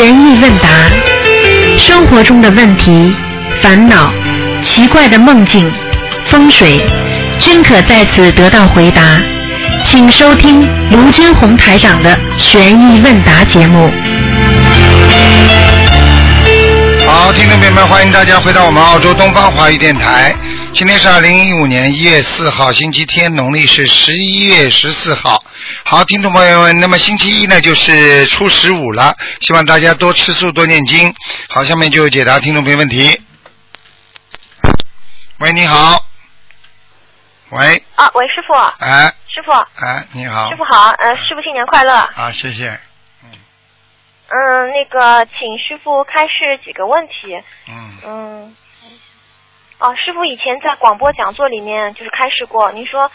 [0.00, 0.88] 悬疑问答，
[1.78, 3.14] 生活中的问题、
[3.60, 4.10] 烦恼、
[4.62, 5.70] 奇怪的梦境、
[6.30, 6.80] 风水，
[7.38, 9.20] 均可在此得到回答。
[9.84, 13.92] 请收听卢军红台长的悬疑问答节目。
[17.06, 20.34] 好，听众朋友们，欢迎大家回到我们澳洲东方华语电台。
[20.72, 25.44] 今天是二零一五年一月四号，星期天，农历是十一月十四号。
[25.90, 31.12] 好，听众朋友们，那么星期一呢就是初十五了，希望大家多吃素，多念经。
[31.48, 33.20] 好，下面就解答听众朋友问题。
[35.40, 36.06] 喂，你好。
[37.48, 39.50] 喂，啊，喂，师傅，哎师傅，
[39.84, 40.56] 哎，你好师。
[40.56, 41.92] 傅好，呃，师傅新年快乐。
[41.92, 42.68] 啊，谢谢。
[44.28, 47.34] 嗯，那个，请师傅开示几个问题。
[47.66, 48.56] 嗯嗯，
[49.80, 53.10] 哦，师傅以前在广播讲座里面就是开示过，您说，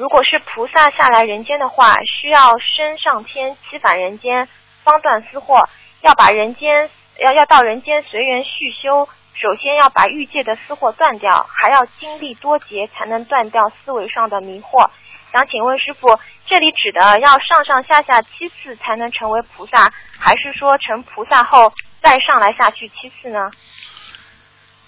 [0.00, 4.48] 如果是菩萨下来人间的话，需要升上天，七返人间，
[4.82, 5.68] 方断私货，
[6.00, 6.88] 要把人间
[7.18, 14.88] 要要到人间随缘续修，首先要把欲界的私货断掉，还要经历多劫才能断掉思维上的迷惑。
[15.34, 21.70] 想请问师傅，这里指的要上上下下七次才能成为菩萨，还是说成菩萨后
[22.02, 23.50] 再上来下去七次呢？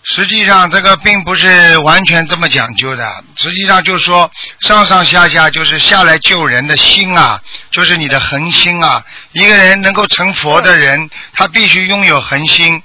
[0.04, 9.04] 实际上这个并不是完全这么讲究的，实际上就是说上上下下就是下来救人的心啊，就是你的恒心啊。
[9.32, 12.82] 一个人能够成佛的人，他必须拥有恒心，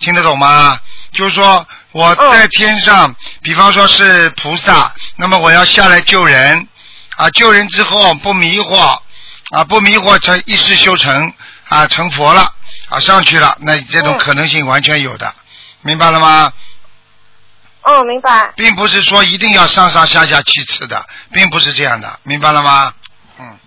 [0.00, 0.78] 听得懂吗？
[1.12, 6.68] 就是说我在天上，比方说是菩萨，那么我要下来救人
[7.16, 9.00] 啊，救人之后不迷惑
[9.56, 11.32] 啊，不迷惑成一世修成
[11.68, 12.52] 啊，成佛了
[12.90, 15.34] 啊，上去了，那这种嗯可能性完全有的。
[15.82, 16.52] 明白了吗？
[17.82, 18.52] 哦，明白。
[18.56, 22.92] 并不是说一定要上上下下七次的，并不是这样的，明白了吗？
[23.38, 23.58] 嗯，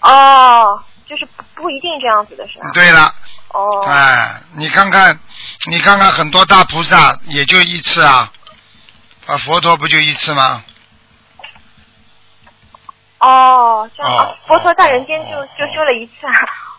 [0.00, 2.68] 哦，就是不不一定这样子的是吧？
[2.74, 3.14] 对了，
[3.50, 5.18] 哦，哎，你看看，
[5.66, 8.32] 你看看很多大菩萨也就一次啊，
[9.26, 10.64] 啊，佛陀不就一次吗？
[13.20, 16.34] 哦，这样哦啊，佛陀在人间就就修了一次啊。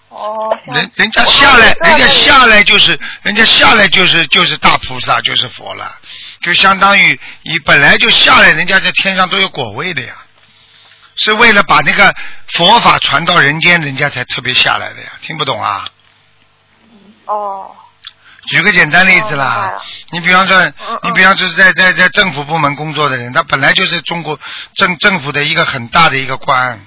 [0.10, 6.00] 哦，人人家下来，人家下来就是，人家下来就是就是大菩萨，就是佛了，
[6.42, 10.16] 就相当于你本来就下来，人家在天上都有果位的呀，
[11.16, 12.14] 是为了把那个
[12.54, 15.86] 佛法传到人间，人家才特别下来的呀，听不懂啊？
[17.26, 17.76] 哦，
[18.48, 20.60] 举个简单例子啦了，你比方说
[21.04, 24.40] 你比方说是在在在政府部门工作的人，他本来就是中国
[24.74, 26.84] 政政府的一个很大的一个官，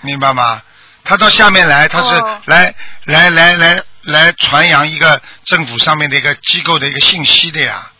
[0.00, 0.62] 明白吗？
[1.06, 2.74] 他到下面来，他是哦来
[3.04, 7.90] 来来来来传扬一个政府上面的一个机构的一个信息的呀，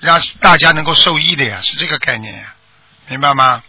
[0.00, 2.54] 让大家能够受益的呀，是这个概念呀，
[3.06, 3.62] 明白吗？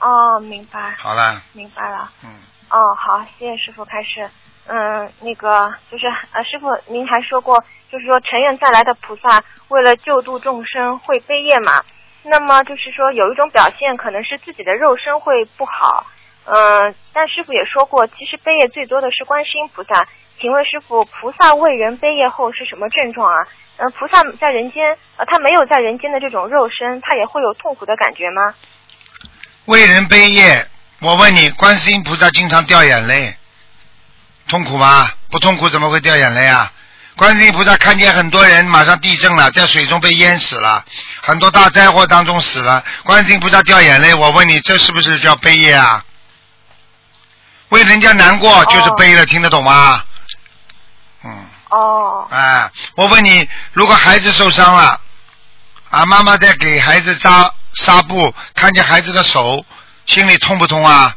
[0.00, 2.10] 哦，明白，好了，明白了。
[2.24, 2.30] 嗯，
[2.70, 4.28] 哦，好，谢谢师傅开始。
[4.66, 11.84] 嗯，那个就是呃，师傅您还说过，就是说成愿再来的菩萨为了救度众生会背业嘛。
[12.24, 16.06] 那么就是说有一种表现可能是自己的肉身会不好，
[16.44, 20.06] 嗯、但师傅也说过，其实悲业最多的是观世音菩萨。
[20.40, 23.46] 请问师傅，菩萨为人悲业后是什么症状啊？
[23.76, 28.54] 嗯、菩萨在人间，呃，他没有在人间的这种肉身，他也会有痛苦的感觉吗？
[29.66, 30.66] 为人悲业，
[31.00, 33.36] 我问你，观世音菩萨经常掉眼泪，
[34.48, 35.08] 痛苦吗？
[35.30, 36.72] 不痛苦怎么会掉眼泪啊？
[37.16, 40.84] 观世音菩萨看见很多人马上地震了，在水中被淹死了，
[41.20, 46.04] 很多大灾祸当中死了，观世音菩萨掉眼泪，我问你，这是不是叫悲业啊？
[47.72, 50.04] 为人家难过就是悲了，听得懂吗？
[51.24, 51.46] 嗯。
[51.70, 55.00] 哦，哎，我问你，如果孩子受伤了，
[55.88, 59.64] 啊，妈妈在给孩子扎纱布，看见孩子的手，
[60.04, 61.16] 心里痛不痛啊？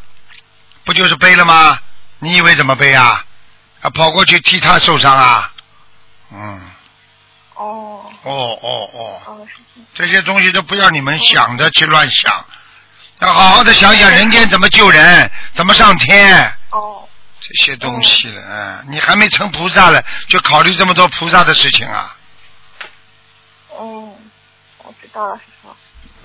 [0.86, 1.78] 不就是背了吗？
[2.20, 3.26] 你以为怎么背啊？
[3.82, 5.52] 啊，跑过去替他受伤啊？
[6.32, 6.62] 嗯，
[7.56, 9.48] 哦，哦哦哦，哦，
[9.94, 12.46] 这些东西都不要你们想着去乱想，
[13.22, 16.52] 要好好的想想人间怎么救人，怎么上天。
[16.72, 17.02] 哦。
[17.38, 22.16] 这些东西了，嗯，你还没成菩萨了，就考虑这么多菩萨的事情啊？
[23.78, 24.16] 嗯，
[24.84, 25.70] 我知道了，师傅。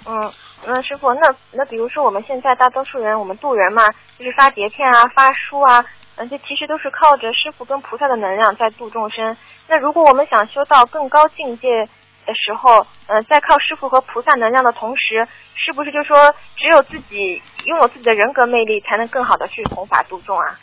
[0.06, 0.32] 嗯，
[0.64, 3.86] 那师傅，那那比如说我们现在大多数人，我们渡人嘛，
[4.18, 5.84] 就是发碟片啊、发书啊，
[6.16, 9.36] 嗯，这其实都是靠着师傅跟菩萨的能量在度众生。
[9.68, 11.86] 那如果我们想修到更高境界
[12.30, 20.54] 的时候，嗯、在靠师傅和菩萨能量的同时，是不是就说只有自己拥有自己的人格魅力，才能更好的去弘法度众啊？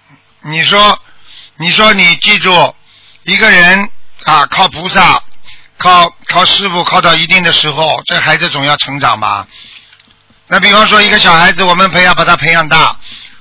[0.44, 0.98] 你说，
[1.58, 2.74] 你说你记住，
[3.24, 3.90] 一个人
[4.26, 5.22] 啊，靠菩萨，
[5.78, 9.46] 靠靠师傅，靠到一定的时候，这孩子总要成长吧。
[10.48, 12.96] 那比方说一个小孩子，我们培养把他培养大，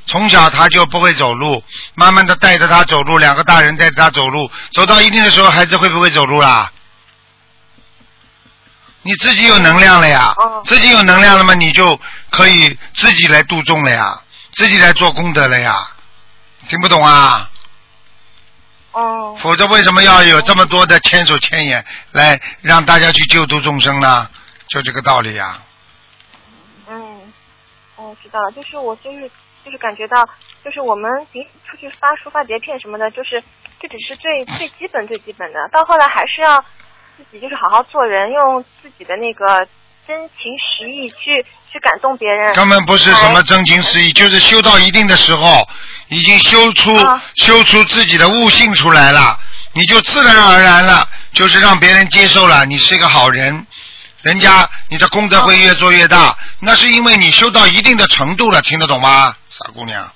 [0.06, 1.62] 从小他就不会走路，
[1.94, 6.72] 慢慢的带着他走路，两个大人带着他走路，走到一定的时候，孩子会不会走路啦？
[9.06, 10.60] 你自己有能量了呀，哦。
[10.64, 11.98] 自己有能量了嘛，你就
[12.30, 14.20] 可以自己来度众了呀，
[14.52, 15.88] 自己来做功德了呀，
[16.68, 17.48] 听不懂啊？
[18.90, 24.28] 哦，否则为什么要有这么多的千手千眼来让大家去救度众生呢？
[24.68, 25.62] 就这个道理呀。
[26.88, 27.32] 嗯，
[27.94, 29.30] 我知道了，就是我就是
[29.64, 30.28] 就是感觉到，
[30.64, 33.40] 就是我们平时出去发书发碟片什么的，就是
[33.78, 36.64] 这只是最最基本最基本的，到后来还是要
[37.16, 39.66] 自己就是好好做人，用自己的那个
[40.06, 42.54] 真情实意去去感动别人。
[42.54, 45.66] 根本不是什么真情实意，就是修到一定的时候，
[46.08, 49.38] 已经修出、啊修出自己的悟性出来了，
[49.72, 53.66] 你就自然而然了，就是让别人接受了，你是一个好人，
[54.22, 60.12] 人家你的功德会越做越大，那是因为你修到一定的程度了，听得懂吗，傻姑娘？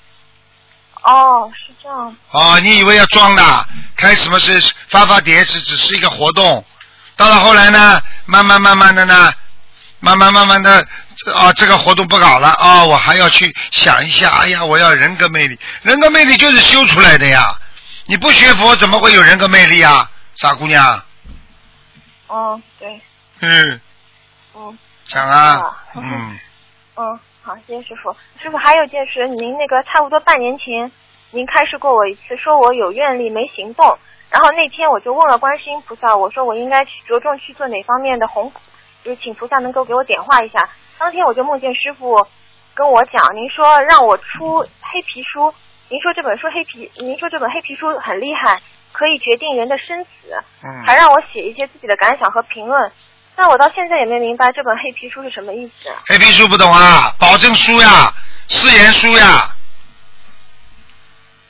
[1.02, 2.14] 哦，是这样。
[2.30, 3.68] 哦，你以为要装的？
[3.96, 6.64] 开什么是发发碟是只是一个活动，
[7.20, 9.30] 到了后来呢，慢慢慢慢的呢，
[10.00, 10.80] 慢慢慢慢的，
[11.34, 17.44] 啊，这个活动不搞了啊、我还要去想一下，哎呀，我要人格魅力，人格魅力就是修出来的呀，
[18.06, 21.02] 你不学佛怎么会有人格魅力啊，傻姑娘？
[22.28, 22.98] 嗯，对，
[23.40, 23.80] 嗯，
[24.54, 26.38] 嗯讲啊啊，嗯，
[26.96, 28.16] 嗯， 好，谢谢师傅。
[28.40, 30.90] 师傅还有件事，您那个差不多半年前，
[31.32, 33.98] 您开示过我一次，说我有愿力没行动。
[34.30, 38.52] 然后那天我就问了观世音菩萨，我说我应该去着重去做哪方面的弘，
[39.04, 40.68] 就是请菩萨能够给我点化一下。
[40.98, 42.26] 当天我就梦见师傅
[42.74, 45.52] 跟我讲，您说让我出黑皮书，
[45.88, 48.60] 您说这本书黑皮，您说这本黑皮书很厉害，
[48.92, 50.32] 可以决定人的生死，
[50.62, 52.92] 嗯还让我写一些自己的感想和评论。
[53.36, 55.90] 那我到现在也没明白这本黑皮书是什么意思。
[56.06, 58.12] 黑皮书不懂啊，保证书呀，
[58.48, 59.48] 誓言书呀，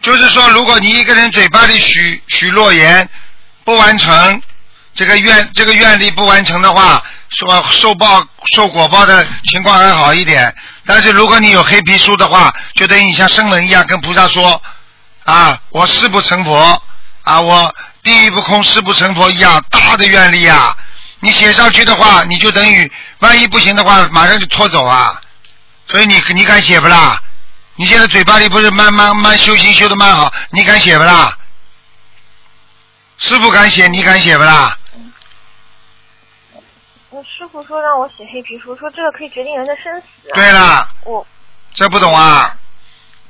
[0.03, 3.09] 就是说，如果你一个人嘴巴里许许诺言
[3.65, 4.43] 不完成，
[4.95, 8.25] 这个愿这个愿力不完成的话，说受报
[8.55, 10.55] 受果报的情况还好一点。
[10.87, 14.63] 但是如果你有黑皮书的话，就等于你像圣人一样跟菩萨说
[15.25, 16.83] 啊，我誓不成佛
[17.23, 20.75] 啊，我地狱不空誓不成佛一样大的愿力啊。
[21.21, 25.21] 你写上去的话，你就等于万一不行的话，马上就拖走啊。
[25.89, 27.23] 所以你你敢写不啦？
[27.81, 31.35] 你现在嘴巴里不是慢慢慢修行修的蛮好，你敢写不啦？
[33.17, 34.77] 师傅敢写，你敢写不啦？
[37.09, 40.07] 我师傅说让我写黑皮书，说这个可以决定人的生死。
[40.35, 41.27] 对了，我
[41.73, 42.55] 这不懂啊？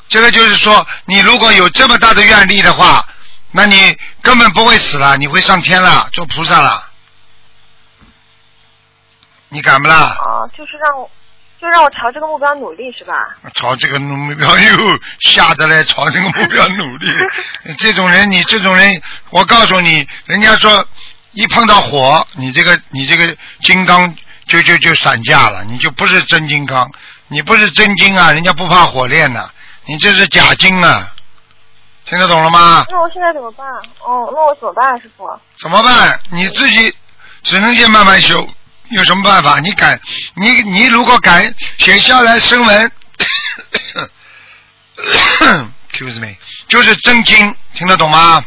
[0.09, 3.07] 这个就是说，你如果有这么大的愿力的话，
[3.53, 6.89] 那你根本不会死了，你会上天了，做菩萨了。
[9.51, 9.95] 你敢不啦？
[9.97, 11.09] 啊，就是让我，
[11.61, 13.13] 就让我朝这个目标努力，是吧？
[13.55, 17.13] 朝这个目标又吓得来朝这个目标努力。
[17.79, 20.85] 这种人，你这种人，我告诉你，人家说
[21.33, 24.15] 一碰到火，你这个你这个金刚
[24.47, 26.91] 就就就散架了，你就不是真金刚，
[27.29, 29.51] 你不是真金啊，人家不怕火炼的，
[29.85, 31.13] 你这是假金啊，
[32.07, 32.87] 听得懂了吗？
[32.89, 33.67] 那我现在怎么办？
[34.01, 35.29] 哦，那我怎么办，师傅？
[35.61, 36.19] 怎么办？
[36.31, 36.95] 你自己
[37.43, 38.49] 只能先慢慢修，
[38.91, 39.59] 有什么办法？
[39.61, 40.01] 你敢，
[40.35, 42.93] 你你如果敢写下来声文，
[45.91, 46.37] excuse me，
[46.69, 48.45] 就是真经，听得懂吗？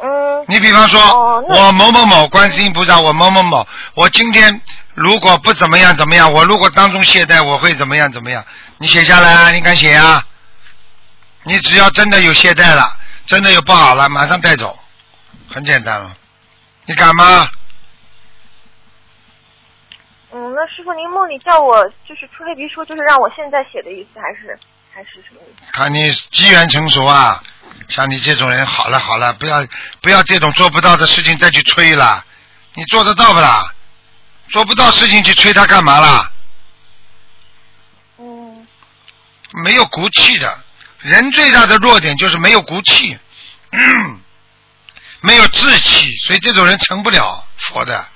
[0.00, 4.60] 嗯，你比方说，哦我某某某观世音菩萨，我某某某，我今天
[4.94, 8.44] 如果不怎么样怎么样，我如果当中懈怠，我会怎么样怎么样？
[8.78, 10.24] 你写下来啊，你敢写啊？
[11.44, 14.78] 你只要真的有懈怠了，真的有不好了，马上带走，
[15.50, 16.14] 很简单了。
[16.88, 17.46] 你敢吗？
[20.32, 24.58] 嗯，那师傅您梦里叫我就是出黑皮书，就是让我现在写的意思，还是
[24.90, 25.70] 还是什么意思？
[25.72, 27.42] 看你机缘成熟啊！
[27.90, 29.66] 像你这种人，好了好了，不要
[30.00, 32.24] 不要这种做不到的事情再去吹了，
[32.72, 33.74] 你做得到不啦？
[34.48, 36.32] 做不到事情去吹他干嘛啦？
[38.18, 38.66] 嗯，
[39.62, 40.58] 没有骨气的
[41.00, 43.18] 人最大的弱点就是没有骨气，
[45.20, 48.06] 没有志气，所以这种人成不了佛的。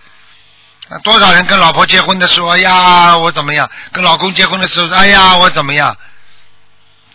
[1.03, 3.71] 多少人跟老婆结婚的时候，哎呀，我怎么样？
[3.93, 5.97] 跟老公结婚的时候，哎呀，我怎么样？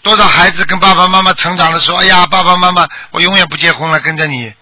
[0.02, 4.54] 多少孩子跟爸爸妈妈成长的时候，哎呀，爸爸妈妈，我永远不结婚了，跟着你。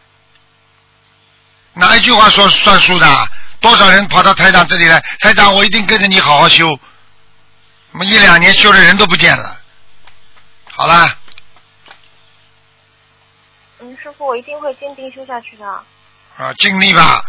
[1.73, 3.29] 哪一句话说算数的？
[3.61, 6.67] 多少人跑到台长这里来，台长，我一定跟着你好好修。
[7.91, 9.57] 那么一两年修的人都不见了。
[10.71, 11.17] 好了，
[14.17, 15.65] 傅，我一定会坚定修下去的。
[16.37, 17.21] 啊，尽力吧。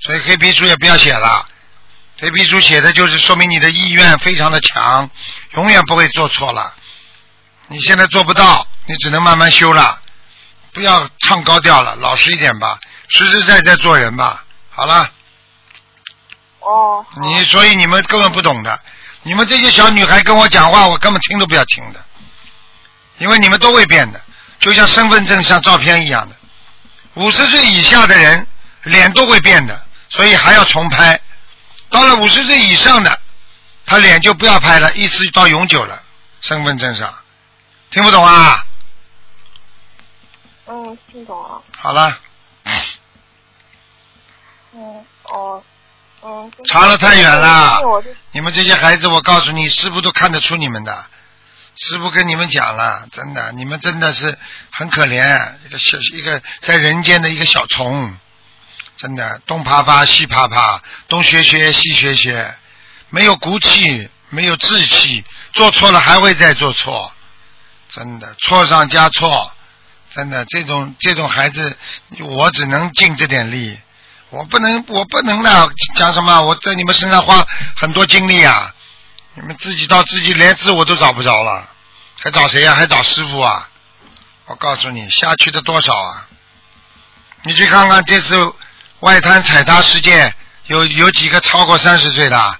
[0.00, 1.46] 所以黑皮书也不要写了，
[2.20, 5.10] 黑皮书写的就是说明你的意愿非常的强，
[5.54, 6.74] 永远不会做错了。
[7.66, 10.00] 你现在做不到，你只能慢慢修了，
[10.72, 14.44] 不要唱高调了，老实一点吧，实实在在做人吧。
[14.70, 15.10] 好了，
[16.60, 18.80] 哦，你所以你们根本不懂的，
[19.24, 22.04] 你们这些小女孩跟我讲话，我根本听都不要听的，
[23.18, 24.22] 因为你们都会变的，
[24.60, 26.36] 就像身份证像照片一样的，
[27.14, 28.46] 五十岁以下的人
[28.82, 31.20] 脸都会变的，所以还要重拍。
[31.90, 33.20] 到了五十岁以上的，
[33.86, 36.02] 他脸就不要拍了，一直到永久了，
[36.40, 37.14] 身份证上，
[37.90, 38.64] 听不懂啊？
[40.66, 41.62] 嗯，听懂了。
[41.78, 42.18] 好了，
[44.74, 45.62] 嗯，哦，
[46.22, 46.50] 嗯。
[46.50, 47.80] 就是差得太远了
[48.32, 51.06] 你们这些孩子，我告诉你，师傅都看得出你们的。
[51.80, 54.36] 师傅跟你们讲了，真的，你们真的是
[54.70, 58.16] 很可怜，一个小一个在人间的一个小虫，
[58.96, 62.52] 真的东爬爬西爬爬，东学学西学学，
[63.10, 67.12] 没有骨气，没有志气，做错了还会再做错，
[67.88, 69.52] 真的错上加错，
[70.10, 71.76] 真的这种这种孩子，
[72.18, 73.78] 我只能尽这点力。
[74.30, 76.42] 我不能，我不能那，讲什么？
[76.42, 78.74] 我在你们身上花很多精力啊！
[79.40, 81.68] 你们自己到自己连自我都找不着了，
[82.20, 83.68] 还找谁呀、还找师傅啊？
[84.46, 86.26] 我告诉你，下去的多少啊？
[87.44, 88.52] 你去看看这次
[88.98, 90.34] 外滩踩踏事件，
[90.66, 92.58] 有有几个超过三十岁的？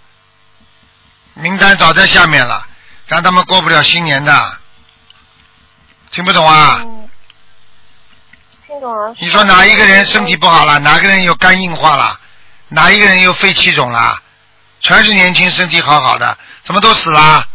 [1.34, 2.64] 名单早在下面了，
[3.08, 4.58] 让他们过不了新年的。
[6.12, 6.80] 听不懂啊？
[6.84, 7.10] 嗯，
[8.68, 9.14] 听懂了。
[9.18, 10.78] 你说哪一个人身体不好了？
[10.78, 12.20] 哪个人有肝硬化了？
[12.68, 14.22] 哪一个人有肺气肿了？
[14.80, 17.46] 全是年轻身体好好的，怎么都死了？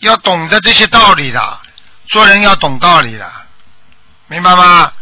[0.00, 1.60] 要懂得这些道理的，
[2.08, 3.30] 做人要懂道理的，
[4.28, 4.92] 明白吗？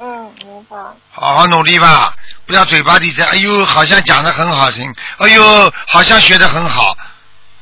[0.00, 0.76] 嗯，明白。
[1.12, 2.14] 好好努力吧，
[2.46, 6.96] 不要嘴巴里在，哎呦，好像讲的很好听，哎呦，好像学的很好，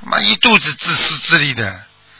[0.00, 1.70] 妈一肚子自私自利的，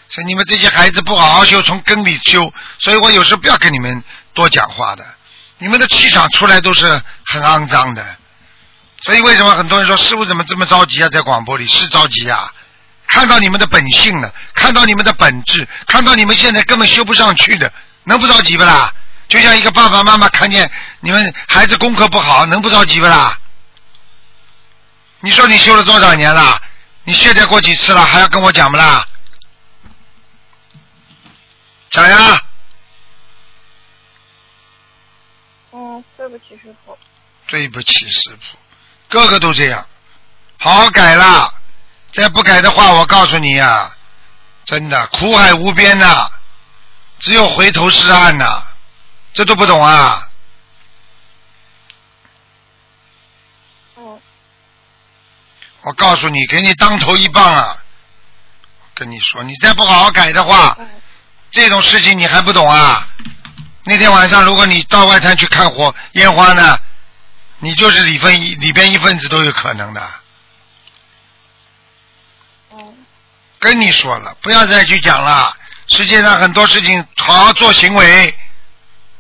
[0.09, 5.07] 所以你们这些孩子不好好修，从根里修，所以我有时候不要跟你们多讲话的，
[5.59, 6.88] 你们的气场出来都是
[7.25, 8.05] 很肮脏的，
[9.03, 11.09] 所以为什么很多人说师傅怎么这么着急啊？
[11.09, 12.53] 在广播里是着急啊，
[13.09, 17.73] 看到你们的本性了，看到你们的本质，看到你们现在根本修不上去的，
[18.05, 18.93] 能不着急不啦？
[19.29, 23.38] 就像一个爸爸妈妈看见你们孩子功课不好，能不着急不啦？
[25.21, 26.62] 你说你修了多少年了？
[27.03, 28.05] 你懈怠过几次了？
[28.05, 29.05] 还要跟我讲不啦？
[31.91, 32.43] 讲呀！
[36.28, 36.99] 对不起，师傅。
[37.47, 38.58] 对不起，师傅，
[39.08, 39.87] 个个都这样，
[40.58, 41.52] 好好改啦！
[42.12, 43.97] 再不改的话，我告诉你呀、
[44.64, 46.30] 真的苦海无边呐、
[47.18, 48.62] 只有回头是岸呐、
[49.32, 50.28] 这都不懂啊！
[53.97, 54.20] 嗯
[55.82, 57.82] 我告诉你，给你当头一棒啊！
[58.94, 60.87] 跟你说，你再不好好改的话，嗯
[61.50, 63.08] 这种事情你还不懂啊？
[63.88, 66.78] 那天晚上，如果你到外滩去看火烟花呢，
[67.61, 70.11] 你就是里分一里边一份子都有可能的。
[72.73, 72.95] 嗯
[73.59, 75.57] 跟你说了，不要再去讲了。
[75.87, 78.38] 世界上很多事情，好好做行为，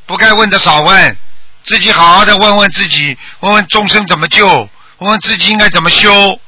[0.04, 1.16] 不该问的少问，
[1.62, 6.38] 自己好好的问问自己，问问众生怎么救，问问自己应该怎么修，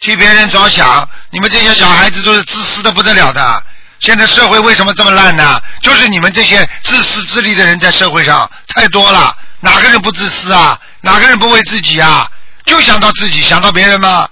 [0.00, 1.08] 替别人着想。
[1.30, 3.64] 你们这些小孩子都是自私的不得了的。
[4.04, 5.58] 现在社会为什么这么烂呢？
[5.80, 9.34] 就是你们这些自私自利的人在社会上太多了。
[9.60, 10.78] 哪个人不自私啊？
[11.00, 12.30] 哪个人不为自己啊？
[12.66, 14.28] 就想到自己，想到别人吗？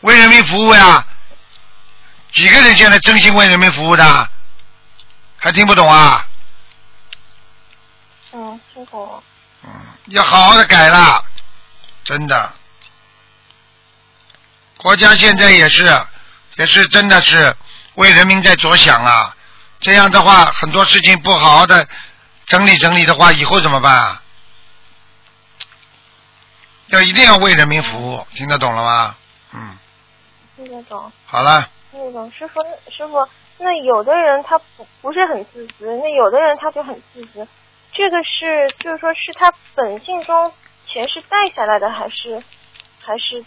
[0.00, 1.06] 为人民服务呀，
[2.32, 4.30] 几个人现在真心为人民服务的？
[5.36, 6.26] 还听不懂啊？
[8.32, 9.22] 嗯，听懂了。
[9.64, 9.70] 嗯，
[10.06, 11.22] 要好好的改了，
[12.04, 12.50] 真的。
[14.78, 15.84] 国家现在也是，
[16.60, 17.56] 也是真的是
[17.94, 19.34] 为人民在着想啊。
[19.80, 21.88] 这样的话，很多事情不好好的
[22.44, 24.22] 整理整理的话，以后怎么办啊？
[26.88, 29.16] 要一定要为人民服务，听得懂了吗？
[29.54, 29.78] 嗯，
[30.54, 31.66] 听得懂，好了。
[31.90, 32.30] 听得懂。
[32.30, 33.26] 师傅，师傅，
[33.56, 37.48] 那有的人他不不是很自私，那有的人他就很自私。
[37.94, 40.52] 这个是就是说是他本性中
[40.92, 42.42] 前世带下来的，还是
[43.00, 43.42] 还是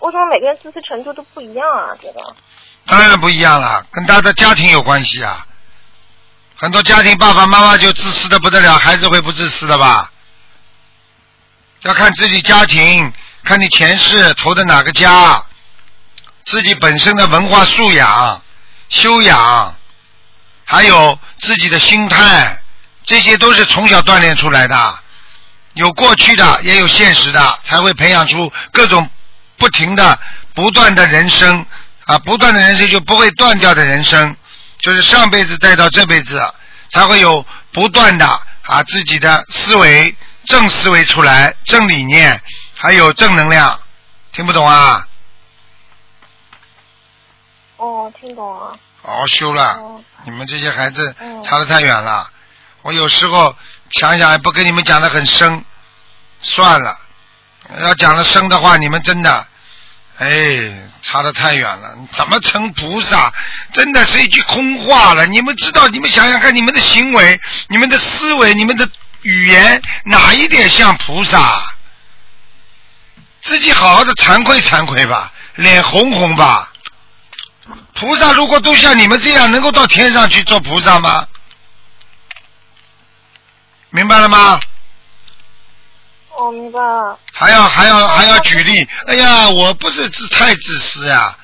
[0.00, 1.96] 为什么每个人自私程度都不一样啊？
[2.00, 2.36] 这个。
[2.86, 5.44] 当然不一样了，跟他的家庭有关系啊。
[6.56, 10.10] 很多家庭爸爸妈妈就自私的不得了，孩子会不自私的吧？
[11.82, 13.12] 要看自己家庭，
[13.44, 15.44] 看你前世投的哪个家，
[16.44, 18.42] 自己本身的文化素养、
[18.88, 19.74] 修养，
[20.64, 22.60] 还有自己的心态，
[23.04, 24.98] 这些都是从小锻炼出来的。
[25.74, 29.08] 有过去的，也有现实的，才会培养出各种
[29.58, 30.18] 不停的、
[30.54, 31.66] 不断的人生
[32.06, 34.34] 啊，不断的人生就不会断掉的人生，
[34.80, 36.40] 就是上辈子带到这辈子，
[36.90, 38.26] 才会有不断的
[38.62, 42.40] 啊自己的思维正思维出来，正理念，
[42.74, 43.78] 还有正能量，
[44.32, 45.06] 听不懂啊？
[47.76, 48.78] 哦，听懂了。
[49.02, 52.30] 好好修了，哦，你们这些孩子嗯差得太远了。
[52.82, 53.54] 我有时候
[53.90, 55.64] 想想，也不跟你们讲的很深，
[56.40, 56.98] 算了。
[57.82, 59.46] 要讲的深的话，你们真的，
[60.18, 60.28] 哎，
[61.02, 61.96] 差得太远了。
[62.12, 63.32] 怎么成菩萨？
[63.72, 65.26] 真的是一句空话了。
[65.26, 65.86] 你们知道？
[65.88, 68.88] 你们想想看，你们的行为、你们的思维、你们的
[69.22, 71.62] 语言，哪一点像菩萨？
[73.42, 76.72] 自己好好的惭愧惭愧吧，脸红红吧。
[77.94, 81.26] 菩萨如果都像你们这样，能够到天上去做菩萨吗？
[83.90, 84.60] 明白了吗？
[86.38, 87.18] 哦，明白了。
[87.32, 88.88] 还要还要还要举例？
[89.08, 91.36] 哎呀，我不是自太自私呀。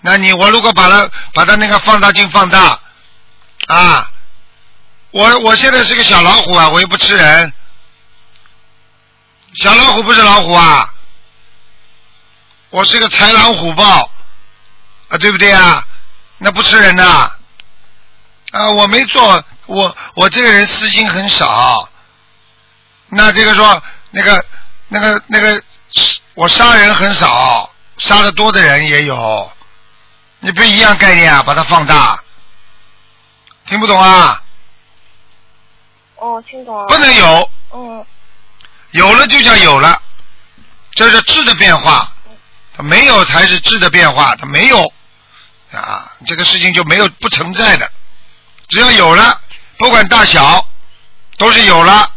[0.00, 2.78] 那你我如果把它把它那个放大镜放大
[3.66, 4.08] 啊，
[5.10, 7.52] 我我现在是个小老虎啊，我又不吃人。
[9.54, 10.94] 小老虎不是老虎啊，
[12.70, 14.08] 我是个豺狼虎豹
[15.08, 15.84] 啊，对不对啊？
[16.38, 17.04] 那不吃人的
[18.52, 21.88] 啊，我没做，我我这个人私心很少。
[23.08, 23.82] 那这个说
[24.16, 24.46] 那个
[24.88, 25.62] 那个那个，
[26.32, 29.52] 我杀人很少，杀的多的人也有，
[30.40, 32.18] 你不一样概念啊，把它放大，
[33.66, 34.42] 听不懂啊？
[36.16, 36.86] 哦，听懂了。
[36.86, 38.06] 不能有，嗯，
[38.92, 40.00] 有了就叫有了，
[40.92, 42.10] 这是质的变化，
[42.74, 44.90] 它没有才是质的变化，它没有。
[45.72, 47.90] 啊，这个事情就没有不存在的，
[48.68, 49.38] 只要有了，
[49.76, 50.66] 不管大小，
[51.36, 52.10] 都是有了，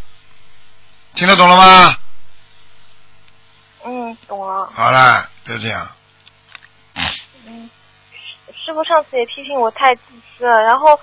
[1.16, 1.96] 听得懂了吗？
[3.86, 4.70] 嗯，懂了。
[4.74, 5.88] 好了，就这样。
[7.46, 7.70] 嗯，
[8.54, 10.02] 师傅上次也批评我太自
[10.38, 11.00] 私了，然后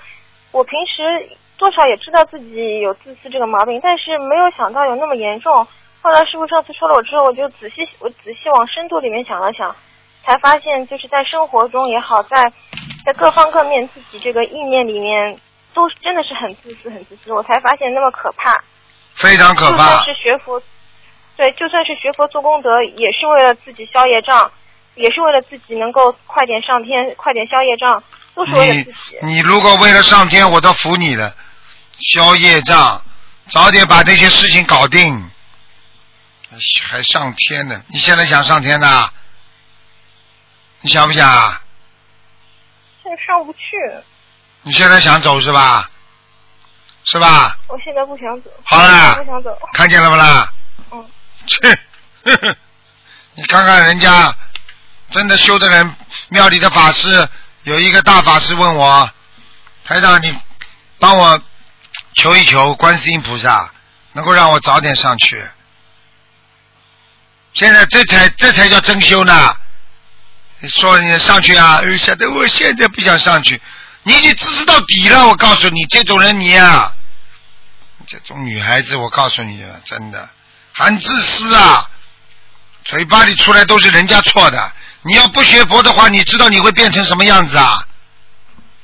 [0.52, 5.66] 我平时多少也知道自己有自私这个毛病，但是没有想到有那么严重。
[6.00, 9.74] 后来师傅上次说了我之后，我就仔细我仔细往深度里面想了想，
[10.24, 12.52] 才发现就是在生活中也好，在
[13.04, 15.40] 在各方各面自己这个意念里面，
[15.74, 18.62] 都真的是很自私很自私，我才发现那么可怕。
[19.16, 20.04] 非常可怕就怕算。
[20.04, 20.62] 是学佛，
[21.36, 24.50] 对，就算是学佛做功德，也是为了自己消业障，
[24.94, 28.02] 也是为了自己能够快点上天，快点消业障，
[28.34, 29.18] 都是为了自己。
[29.22, 31.34] 你你如果为了上天，我都服你了。
[31.98, 33.02] 消业障，
[33.48, 35.30] 早点把这些事情搞定，
[36.82, 37.82] 还上天呢？
[37.88, 39.10] 你现在想上天呐？
[40.82, 41.62] 你想不想啊？
[43.02, 43.58] 现在上不去，
[44.62, 45.90] 你现在想走是吧？
[47.06, 47.56] 是吧？
[47.68, 48.50] 我现在不想走。
[48.64, 49.56] 好了不想走。
[49.72, 50.52] 看见了不啦？
[50.90, 51.08] 嗯，
[51.46, 51.78] 切，
[53.34, 54.34] 你看看人家
[55.10, 55.94] 真的修的人，
[56.30, 57.28] 庙里的法师
[57.62, 59.08] 有一个大法师问我，
[59.84, 60.36] 台长你
[60.98, 61.40] 帮我
[62.14, 63.70] 求一求观世音菩萨，
[64.12, 65.44] 能够让我早点上去。
[67.54, 69.56] 现在这才这才叫真修呢。
[70.58, 71.80] 你说你上去啊？
[71.84, 73.60] 哎，晓得我现在不想上去，
[74.06, 75.26] 你已经自私到底了。
[75.26, 76.94] 我告诉你，这种人你啊、
[78.06, 80.30] 这种女孩子，我告诉你啊，真的
[80.72, 81.90] 很自私啊，
[82.84, 84.72] 嘴巴里出来都是人家错的。
[85.02, 87.76] 你要不学佛的话，你知道你会变成什么样子啊？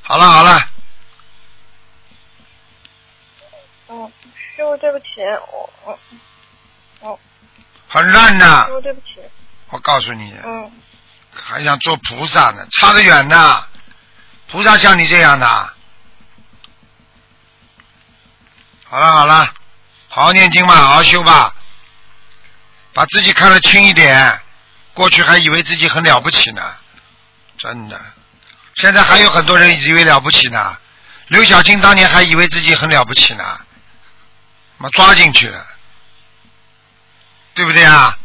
[0.02, 0.68] 好了好了，
[3.90, 4.12] 嗯，
[4.56, 5.06] 师傅对不起，
[5.52, 5.98] 我我
[6.98, 7.20] 我，
[7.87, 8.72] 很烂呐师！
[8.72, 9.20] 傅对不起，
[9.70, 10.72] 我告诉你，嗯
[11.32, 13.64] 还想做菩萨呢，差得远呢。
[14.52, 15.46] 菩萨像你这样的。
[18.86, 19.46] 好了好了，
[20.08, 21.54] 好好念经吧，好好修吧，
[22.92, 24.42] 把自己看得轻一点。
[24.92, 26.76] 过去还以为自己很了不起呢，
[27.56, 27.98] 真的。
[28.74, 30.76] 现在还有很多人以为了不起呢。
[31.28, 33.58] 刘晓庆当年还以为自己很了不起呢，
[34.76, 35.66] 妈抓进去了，
[37.54, 38.18] 对不对啊？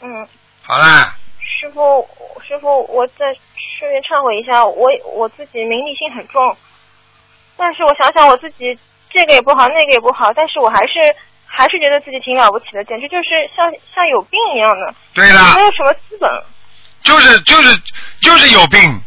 [0.00, 0.28] 嗯，
[0.62, 2.08] 好啦，师傅
[2.46, 3.34] 师傅，我再
[3.78, 6.56] 顺便忏悔一下，我我自己名利心很重，
[7.56, 8.78] 但是我想想我自己
[9.10, 11.14] 这个也不好，那个也不好，但是我还是
[11.46, 15.60] 还是觉得自己挺了不起的，简直就是像像有病一样的，对啦没。
[15.62, 16.30] 有什么资本。
[17.02, 17.82] 就是就是
[18.20, 19.00] 就是有病，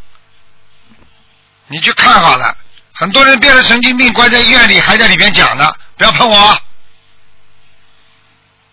[1.67, 2.56] 你去看好了，
[2.93, 6.58] 很多人变了神经病，关在医院里还在里面讲呢，不要碰我，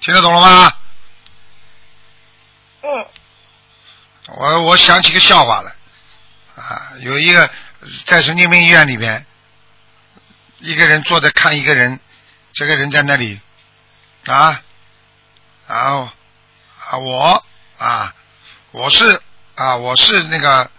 [0.01, 0.73] 听得懂了吗？
[2.83, 3.07] 嗯。
[4.37, 5.73] 我我想起个笑话来，
[6.57, 7.51] 啊，有一个
[8.05, 9.27] 在神经病医院里边，
[10.59, 11.99] 一个人坐着看一个人，
[12.53, 13.41] 这个人在那里
[14.27, 14.63] 啊，
[15.67, 16.09] 然后
[16.87, 17.45] 啊我
[17.79, 18.15] 啊
[18.71, 19.21] 我是
[19.57, 20.71] 啊我是那个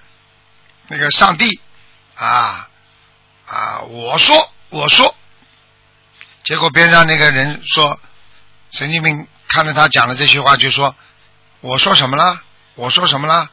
[0.88, 1.60] 那个上帝
[2.16, 2.70] 啊
[3.46, 5.14] 啊我说我说，
[6.44, 8.00] 结果边上那个人说
[8.72, 10.96] 神经病看着他讲的这句话就说
[11.60, 12.42] 我说什么了
[12.76, 13.52] 我说什么了。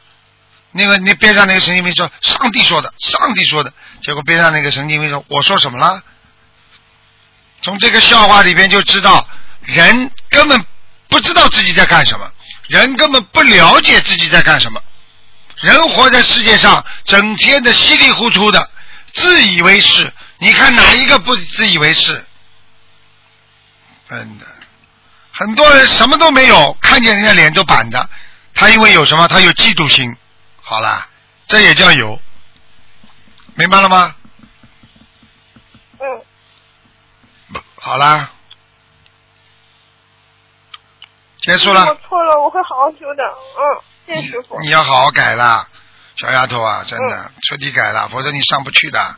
[0.73, 6.03] 那个那边上那个神经病说上帝说的，上帝说的，结果边上那个神经病说我说什么了？
[7.61, 9.27] 从这个笑话里边就知道，
[9.61, 10.65] 人根本
[11.07, 12.29] 不知道自己在干什么，
[12.67, 14.81] 人根本不了解自己在干什么。
[15.61, 18.69] 人活在世界上，整天的稀里糊涂的，
[19.13, 20.11] 自以为是。
[20.39, 22.25] 你看哪一个不自以为是？
[24.09, 24.45] 真的，
[25.31, 28.09] 很多人什么都没有，看见人家脸都板的，
[28.53, 29.27] 他因为有什么？
[29.29, 30.13] 他有嫉妒心。
[30.63, 31.07] 好了，
[31.45, 32.19] 这也叫有，
[33.55, 34.15] 明白了吗？
[35.99, 37.61] 嗯。
[37.75, 38.31] 好啦，
[41.41, 41.85] 结束了。
[41.85, 43.23] 我错了，我会好好修的。
[43.23, 43.61] 嗯，
[44.07, 44.57] 谢谢师傅。
[44.61, 45.67] 你要好好改啦，
[46.15, 49.17] 小丫头啊，真的、嗯彻底改了，否则你上不去的。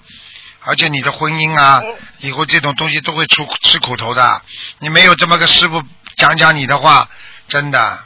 [0.67, 4.41] 而且你的婚姻啊，嗯以后这种东西都会出吃苦头的。
[4.79, 5.83] 你没有这么个师傅
[6.17, 7.07] 讲讲你的话，
[7.47, 8.03] 真的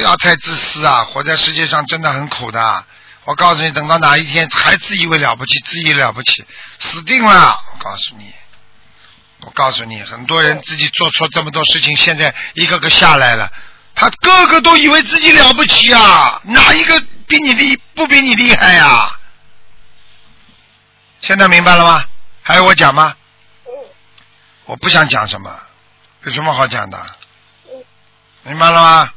[0.00, 1.04] 不要太自私啊！
[1.04, 2.86] 活在世界上真的很苦的。
[3.24, 6.42] 我告诉你，等到哪一天还自以为了不起，自以为了不起，
[6.78, 7.60] 死定了！
[7.74, 8.32] 我告诉你，
[9.40, 13.52] 我告诉你，很多人自己做错这么多事情，现在一个个下来了，
[13.94, 19.14] 他个个都以为自己了不起啊，哪一个比你厉不比你厉害呀、
[21.20, 22.02] 现在明白了吗？
[22.40, 23.14] 还有我讲吗？
[23.66, 23.72] 嗯
[24.64, 25.54] 我不想讲什么，
[26.24, 26.98] 有什么好讲的？
[27.70, 27.84] 嗯
[28.44, 29.12] 明白了吗？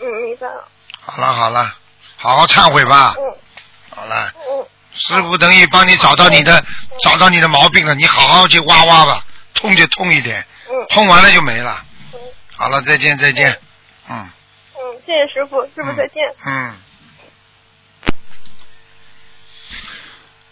[0.00, 0.68] 嗯，明白了。
[1.00, 1.74] 好了好了，
[2.16, 3.14] 好好忏悔吧。
[3.18, 3.22] 嗯
[3.90, 6.64] 好了，嗯师傅等于帮你找到你的
[7.02, 11.84] 找到你的毛病了，你好好去挖挖吧，痛就痛一点，嗯痛完了就没了。
[12.12, 12.20] 嗯
[12.56, 13.50] 好了，再见再见。
[14.08, 14.30] 嗯
[14.74, 16.16] 嗯，谢谢师傅，师傅再见。
[16.46, 16.76] 嗯。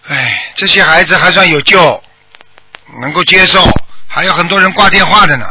[0.08, 2.02] 哎，这些孩子还算有救，
[3.00, 3.62] 能够接受，
[4.08, 5.46] 还有很多人挂电话的呢。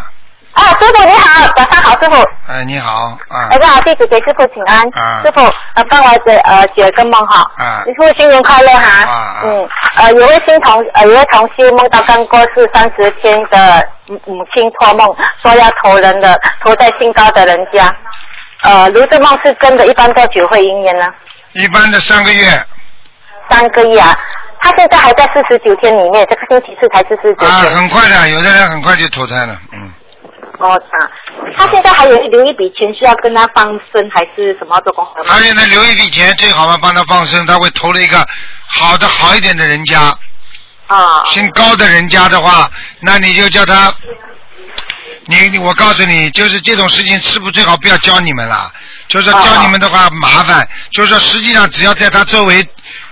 [0.58, 2.16] 啊，师傅你好，早上好，师傅。
[2.52, 4.82] 哎，你好啊大家好，弟子给师傅请安。
[4.96, 5.42] 啊师傅，
[5.76, 7.42] 呃，帮我解呃解个梦哈。
[7.58, 9.06] 啊师傅新年快乐哈。
[9.06, 15.08] 啊啊嗯，呃，有位新同呃有位同事梦到刚过世三十天的母母亲托梦，
[15.44, 17.96] 说要投人的，投在姓高的人家。
[18.64, 21.06] 呃，如这梦是真的，一般多久会应验呢？
[21.54, 22.44] 一般的三个月
[23.48, 24.18] 三个月啊。
[24.60, 27.76] 他现在还在四十九天里面，这个星期四才是四十九啊，天。
[27.76, 29.88] 很快的，有的人很快就投胎了，嗯。
[30.60, 30.98] 哦，啊，
[31.56, 35.24] 他现在还有留一笔钱需要跟他放生，还是什么做功德？
[35.24, 38.26] 他现在留一笔钱，最好嘛帮他放生，他会投了一个
[38.66, 40.18] 好的好一点的人家，
[40.88, 42.70] 啊，姓高的人家的话，
[43.02, 43.94] 那你就叫他，
[45.26, 48.72] 你你我告诉你，就是这种事情，师傅最好不要教你们了。
[49.08, 52.68] 就是说教你们的话麻烦，就是说实际上只要在他周围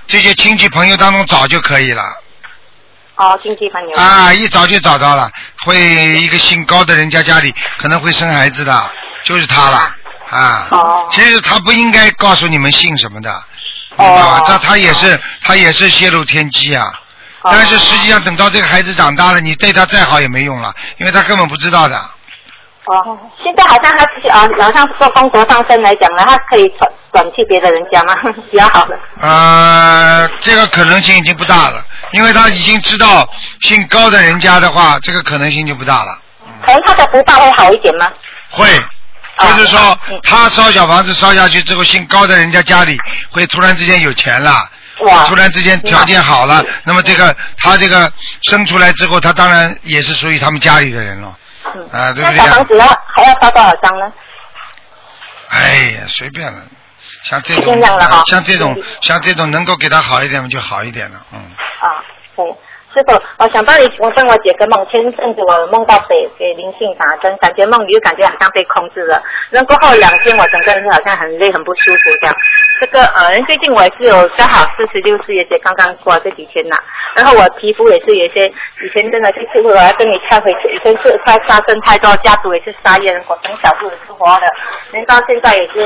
[0.07, 2.03] 这些亲戚朋友当中找就可以了。
[3.15, 3.97] 哦，亲戚朋友。
[3.97, 5.31] 啊，一找就找到了，
[5.63, 5.77] 会
[6.19, 8.91] 一个姓高的人家家里可能会生孩子的，
[9.23, 9.95] 就是他了
[10.29, 10.67] 啊。
[10.71, 13.31] 哦其实他不应该告诉你们姓什么的，
[13.97, 14.43] 明白吧哦？
[14.47, 16.85] 这他也是他也是泄露天机啊。
[17.41, 22.09] 哦但是实际上等到这个孩子长大了，你对他再好也没用了，因为他根本不知道的。
[22.87, 28.13] 哦，现在好像他是啊，好像做功德放生来讲呢，他可以转转去别的人家吗？
[28.51, 28.97] 比较好的。
[29.21, 33.27] 呃，这个可能性已经不大了，因为他已经知道
[33.61, 36.19] 姓高的人家的话，这个可能性就不大了。
[36.65, 38.11] 可能他的福报会好一点吗？
[38.51, 38.67] 会，
[39.37, 42.97] 啊就是说嗯他烧小房子烧下去之后，姓高的人家家里
[43.31, 44.51] 会突然之间有钱了。
[45.07, 48.11] 哇，突然之间条件好了，那么这个他这个
[48.43, 51.35] 生出来之后，他当然也是属于他们家里的人了。
[51.73, 54.13] 嗯啊对不对啊那小房子要还要烧多少张呢？
[55.49, 56.61] 哎呀，随便了，
[57.23, 57.81] 像这种
[58.25, 61.39] 像这种嗯像这种能够给他好一点嘛就好一点了，嗯。
[61.39, 62.03] 啊，
[62.35, 62.45] 对。
[62.95, 64.87] 师傅，我想帮你，我帮我解个梦。
[64.87, 69.21] 前阵子我梦到给给灵性打针，感觉梦里就感觉好像被控制了。
[69.51, 72.35] 然后过后两天，我整个人就好像很累、很不舒服这样。
[72.79, 76.77] 这个呃，最近我也是有刚好四十六岁，也是刚刚过这几天呐。
[77.15, 84.47] 然后我皮肤也是有些，以前真的是，我要跟你忏悔，以前是太杀生太多，家族也是杀业，我从小就也是活的，
[84.91, 85.81] 人到现在也是，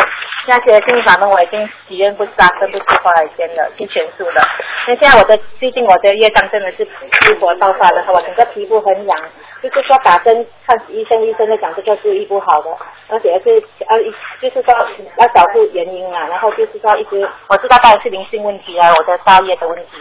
[0.45, 4.41] 现在学了心法呢，我已经许愿不杀生、不吃花海鲜了，是全素的。
[4.87, 6.83] 那现在我的最近我的业障真的是
[7.21, 9.17] 失火爆发了，我整个皮肤很痒，
[9.61, 12.69] 就是说打针看医生，医生在讲这个是医不好的，
[13.09, 13.49] 而且是
[13.87, 13.97] 呃
[14.41, 14.73] 就是说
[15.17, 19.91] 要找出原因啊，然后就是说一直我知道到底是灵性问题啊，我的造业的问题，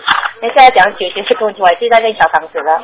[0.40, 2.82] 那现在讲解决这个问题，我就在练小房子了。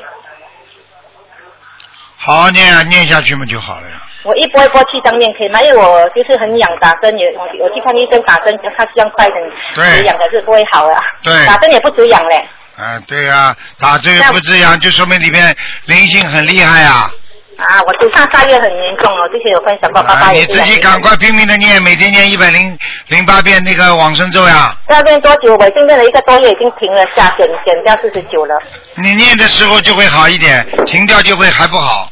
[2.17, 4.01] 好好念啊，念下去嘛就好了呀。
[4.25, 5.61] 我一波一波去当面可以吗？
[5.61, 9.37] 因为我就是很痒，打针也我我去看医生打针，他希望快点
[9.75, 10.95] 对止痒的是不会好的。
[11.23, 12.49] 对打针也不止痒嘞。
[12.77, 15.57] 啊，对呀、打这个不这样，就说明里面
[15.87, 17.09] 灵性很厉害呀、
[17.57, 20.21] 啊，我手上沙叶很严重哦，之前有分享过，爸啊。
[20.23, 22.77] 爸你自己赶快拼命的念，每天念一百零
[23.09, 24.77] 零八遍那个往生咒呀。
[24.89, 25.55] 要练多久？
[25.55, 28.55] 我已经练了一个多月，已经停了下，减减掉四十九了。
[28.97, 32.11] 你念的时候就会好一点，停掉就会还不好。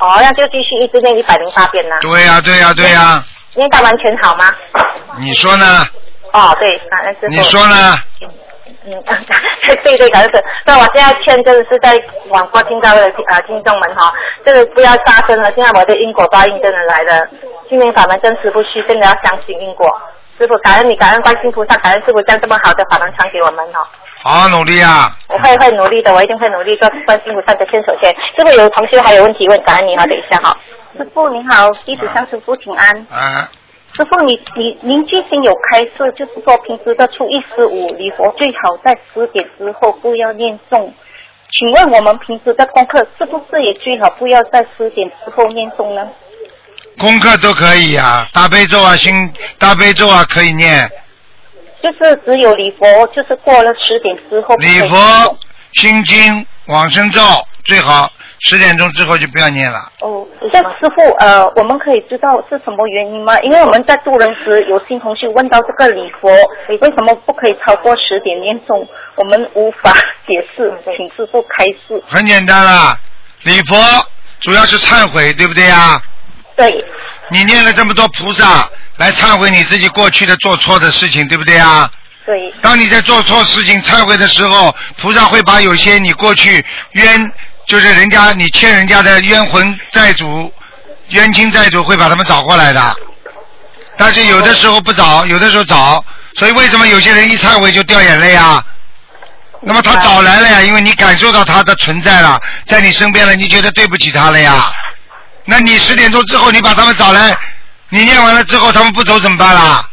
[0.00, 1.96] 哦，那就继续一直念一百零八遍呢。
[2.02, 4.44] 对呀、对呀、对呀、念到完全好吗？
[5.18, 5.86] 你说呢？
[6.32, 7.28] 哦，对，感恩师傅。
[7.28, 7.98] 你说呢？
[8.84, 9.02] 嗯，
[9.84, 10.44] 对对，感恩师。
[10.64, 11.96] 那我现在劝真的是在
[12.28, 14.12] 广播听到的呃听众们哈，
[14.44, 15.52] 这个不要杀生了。
[15.54, 17.26] 现在我的因果报应真的来了，
[17.68, 19.86] 心灵法门真实不虚，真的要相信因果。
[20.38, 23.86] 师傅，感恩你，感恩观世音菩萨，感恩师傅将这么好的法门传给我们哦。
[24.24, 25.10] 好好努力啊！
[25.28, 28.08] 我会会努力的，我一定会努力做观世音菩萨的牵手线。
[28.36, 30.56] 师傅有同学还有问题问，感恩你哈，等一下哈。
[30.96, 33.06] 师傅您好，弟子向师傅请安。
[33.10, 33.48] 啊，
[33.94, 40.90] 师傅，你你您最近有开设，就是说平时的初一十五礼佛最好在十点之后不要念诵。
[41.50, 46.08] 请问我们平时的功课是不是也最好不要在十点之后念诵呢？
[46.98, 50.90] 功课都可以啊，大悲咒啊，心大悲咒啊可以念，
[51.82, 54.96] 就是只有礼佛，就是过了十点之后礼佛、
[55.74, 57.20] 心经、往生咒
[57.64, 58.10] 最好
[58.44, 59.78] 十点钟之后就不要念了。
[60.00, 63.38] 哦，这师傅，呃，我们可以知道是什么原因吗？
[63.40, 66.28] 因为我们在渡人时有新同学问到这个礼佛
[66.80, 69.92] 为什么不可以超过十点念诵，我们无法
[70.26, 72.02] 解释，请师傅开示。
[72.06, 72.98] 很简单啦，
[73.44, 73.76] 礼佛
[74.40, 76.02] 主要是忏悔，对不对呀？
[76.56, 76.84] 对，
[77.30, 81.88] 你念了这么多菩萨来忏悔你自己过去的做错的事情，对不对啊？
[82.26, 87.32] 对，当你在做错事情忏悔的时候，菩萨会把有些你过去冤，
[87.66, 90.52] 就是人家你欠人家的冤魂债主、
[91.08, 92.96] 冤亲债主会把他们找过来的。
[93.96, 98.64] 但是有的时候不找，有的时候找，所以为什么有些人一忏悔就掉眼泪啊？
[99.60, 104.72] 那么他找来了呀，因为你感受到他的存在了，在你身边了，你觉得对不起他了呀？
[105.44, 107.36] 那你十点钟之后你把他们找来，
[107.90, 109.88] 你念完了之后他们不走怎么办啦？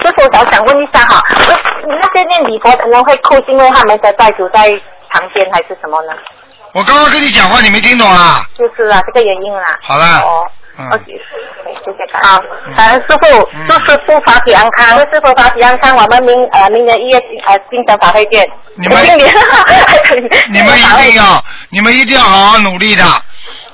[0.00, 4.68] 就是，我想问一下哈，那些念礼佛的人会哭，是因为他们的债主在
[5.12, 6.12] 旁边还是什么呢？
[6.72, 8.44] 我刚刚跟你讲话，你没听懂啊？
[8.58, 9.78] 就是啊，这个原因啦。
[9.82, 10.46] 好了哦。
[10.78, 11.98] 嗯 OK，谢谢。
[12.26, 12.40] 好，
[12.74, 15.94] 感恩师傅，嗯祝师傅法体安康，祝师傅法体安康。
[15.94, 18.48] 我们明呃明年一月呃精神法会见。
[18.76, 18.96] 你们
[20.50, 23.04] 你们一定要，你们一定要好好努力的，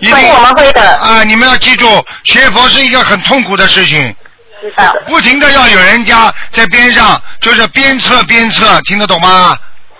[0.01, 0.97] 一定会，我们会的。
[0.97, 1.23] 啊！
[1.23, 1.87] 你们要记住，
[2.25, 4.13] 学佛是一个很痛苦的事情，
[4.61, 4.93] 知道。
[5.07, 9.57] 不停的要有人家在边上，就是鞭策鞭策，听得懂吗？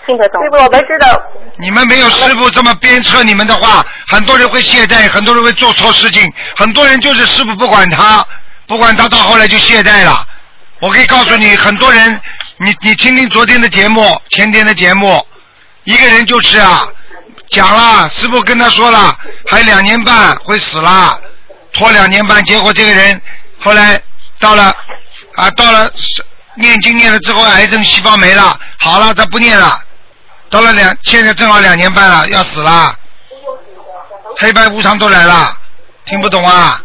[0.09, 0.43] 听得懂。
[0.43, 1.23] 师傅，我们知道。
[1.59, 8.27] 你们没有师傅这么鞭策你们的话，很多人会懈怠，很多人会做错事情，很多人就是师傅不管他，
[8.67, 10.27] 不管他到后来就懈怠了。
[10.81, 12.21] 我可以告诉你，很多人，
[12.59, 15.25] 你你听听昨天的节目，前天的节目，
[15.85, 16.89] 一个人就是啊，
[17.51, 19.15] 讲了，师傅跟他说了，
[19.51, 21.21] 还有两年半会死了，
[21.73, 23.21] 拖两年半，结果这个人
[23.61, 24.01] 后来
[24.39, 24.73] 到了
[25.35, 25.91] 啊，到了
[26.55, 29.81] 念经念了之后，癌症细胞没了，好了，他不念了。
[30.51, 32.97] 到了两，现在正好两年半了，要死了，
[34.39, 35.57] 黑白无常都来了，
[36.05, 36.83] 听不懂啊？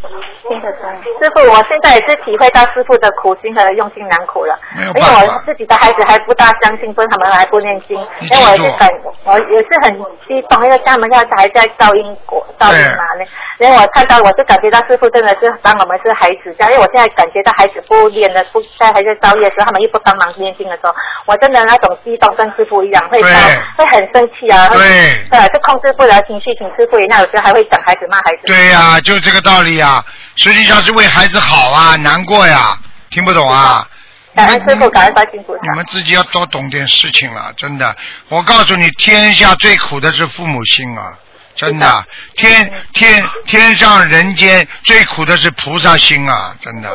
[0.48, 0.90] 听得懂。
[1.22, 4.58] 师傅，我现在也是体会到师傅的苦心和用心良苦了。
[4.78, 7.98] 因为没有办法我自己的孩子还不大相信，所以他们还不念经。
[8.20, 8.90] 你因为我也是很，
[9.26, 13.04] 我也是很激动，因为他们要还在造因果、造因嘛。
[13.18, 13.26] 呢
[13.60, 20.94] 因为我看到，我是感觉到师傅真的是当我们是孩子家，因为我现在感觉到孩子不念的，不在还在造业的时候，他们又不帮忙念经的时候，
[21.28, 23.32] 我真的那种激动跟师傅一样，会对
[23.78, 24.68] 会很生气啊。
[24.70, 24.82] 对
[25.30, 28.48] 对，就控制不了情绪，请师傅也那有时候还会讲孩子、骂孩子。
[28.48, 30.04] 对呀、就这个道理呀、
[30.36, 32.78] 实际上是为孩子好啊，难过呀，
[33.10, 33.88] 听不懂啊？
[34.36, 35.76] 感恩师傅，感恩观世音菩萨你。
[35.76, 37.96] 们自己要多懂点事情了，真的。
[38.30, 41.14] 我告诉你，天下最苦的是父母心啊，
[41.56, 42.06] 真的。
[42.36, 46.90] 天天天上人间最苦的是菩萨心啊，真的。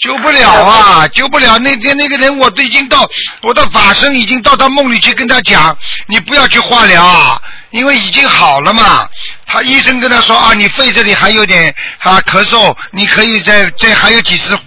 [0.00, 1.58] 救不了啊，救不了。
[1.58, 3.08] 那天那个人，我都已经到
[3.42, 5.74] 我的法身已经到他梦里去跟他讲，
[6.06, 9.08] 你不要去化疗啊，因为已经好了嘛。
[9.46, 14.58] 他医生跟他说啊，你肺这里还有点啊咳嗽，你可以再再还有几次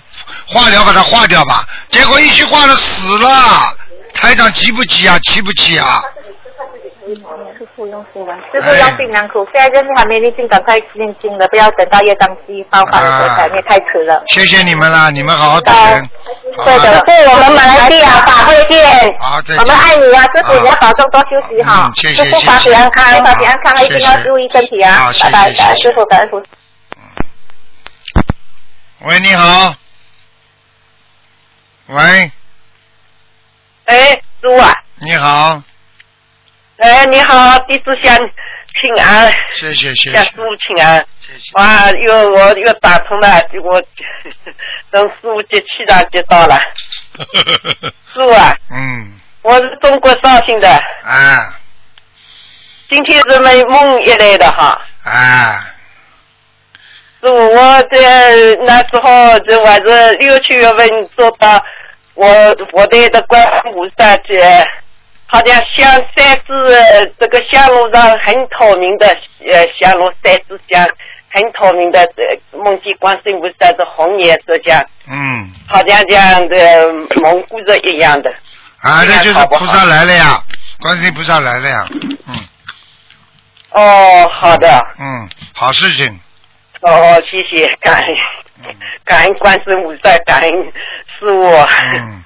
[0.46, 1.66] 化疗把它化掉吧。
[1.90, 3.76] 结果一去化了死了，
[4.14, 5.18] 台长急不急啊？
[5.20, 6.02] 急不急啊？
[7.76, 9.44] 师傅用心吧，师傅用心良苦。
[9.52, 14.24] 现在就是还没念经，赶快念经了，不要等到业障期爆发的时候才念，太迟了。
[14.28, 16.08] 谢谢你们啦，你们好好打人。
[16.56, 19.18] 好对的，是我们马来西亚法会见。
[19.20, 19.58] 好，再见。
[19.58, 21.86] 我们爱你啊，师傅，你要保重，多休息哈。
[21.88, 25.12] 嗯谢谢师傅法体安康，法体安康，一定要谢谢注意身体啊好。
[25.12, 26.46] 谢谢拜拜，谢谢感恩师傅，感恩菩萨。
[29.06, 29.74] 喂，你好。
[31.88, 32.32] 喂，
[33.86, 35.62] 哎，师傅啊，你好，
[36.84, 40.98] 哎，你好，弟子向请安，谢谢谢谢向师傅请安。
[41.26, 41.54] 谢谢。
[41.54, 43.82] 哇，又我又打通了，我
[44.92, 46.60] 等师傅接气场接到了。
[48.14, 50.68] 师傅啊，嗯，我是中国绍兴的，
[51.06, 51.58] 啊
[52.90, 54.78] 今天是没梦一类的哈。
[55.06, 55.66] 啊，
[57.22, 61.64] 师傅，我在那时候这我是六七月份做到
[62.16, 62.28] 我
[62.74, 64.68] 我的的观世菩萨节，
[65.34, 69.08] 好像香三支这个香炉上很透明的
[69.52, 70.88] 呃香炉三支香，
[71.32, 76.88] 很透明的呃梦见观世音菩萨是红颜色香，嗯，好像像的
[77.20, 78.30] 蒙古人一样的。
[78.82, 80.40] 啊，那就是菩萨来了呀，
[80.80, 81.88] 观世音菩萨来了呀，
[82.28, 82.36] 嗯。
[83.72, 84.70] 哦，好的，
[85.00, 86.20] 嗯，好事情，
[86.82, 88.08] 哦，谢谢，感恩。
[88.60, 88.66] 嗯。
[89.04, 90.52] 感恩观世音菩萨，感恩
[91.18, 91.50] 师傅。
[91.50, 92.24] 嗯，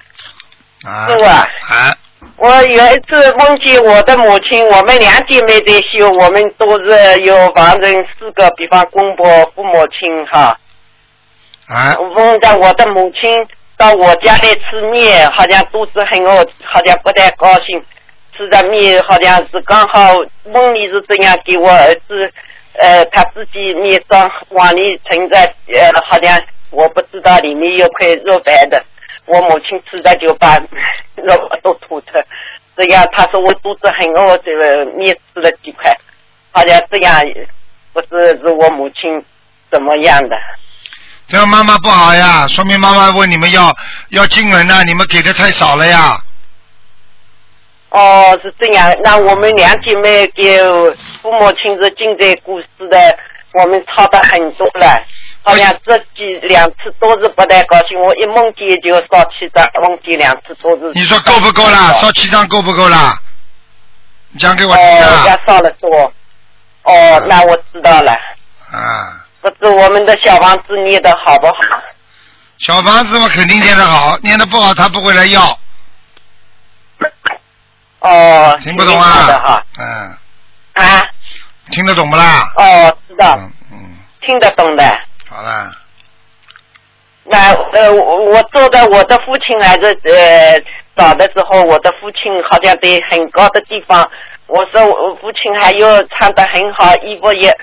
[0.84, 1.48] 啊，师傅啊。
[1.70, 1.96] 啊，
[2.36, 10.56] 我有一次梦见我的母亲，我们两姐妹在修，我们都是有房人四个，比方公婆、父母亲哈。
[11.66, 17.82] 啊，梦到我的母亲到我家来吃面，好像肚子很饿，好像不太高兴，
[18.36, 22.32] 吃的面好像是刚好梦里是这样给我儿子，
[22.80, 28.82] 呃，他自己面上碗里盛着，呃，好像我不知道里面有块肉白的，
[29.28, 30.56] 我母亲吃的就把
[31.16, 32.06] 肉都吐出，
[32.76, 35.94] 这样他说我肚子很饿，这个面吃了几块，
[36.50, 37.22] 好像这样
[37.92, 39.22] 不是是我母亲
[39.70, 40.36] 怎么样的。
[41.26, 43.70] 这样妈妈不好呀，说明妈妈问你们要
[44.08, 46.18] 要经文呢，你们给的太少了呀，
[47.90, 48.90] 哦，是这样。
[49.04, 50.58] 那我们两姐妹给
[51.20, 53.18] 父母亲是近代故事的，
[53.52, 55.04] 我们抄的很多了。
[55.42, 60.92] 好像这几两次都是不太高兴，我一梦见就烧七张，梦见两次都是。
[60.94, 61.92] 你说够不够啦？
[62.00, 63.18] 烧七张够不够啦？
[64.30, 65.40] 你讲给我听哦，要啊！
[65.46, 66.12] 烧了多。
[66.82, 68.12] 哦，那我知道了。
[68.12, 71.80] 啊，不知我们的小房子念的好不好？
[72.58, 75.58] 小房子嘛肯定念得好，念的不好他不会来要，
[78.00, 79.64] 哦，听不懂挺好的啊哈？？
[79.78, 80.18] 嗯，
[80.74, 81.06] 啊，
[81.70, 82.52] 听得懂不啦？
[82.56, 85.00] 哦，知道，嗯嗯，听得懂的。
[85.38, 85.70] 好了，
[87.22, 90.60] 那呃，我我做的我的父亲还是呃
[90.96, 94.04] 早的时候，我的父亲好像在很高的地方。
[94.48, 97.56] 我说我父亲还有穿的很好，衣服也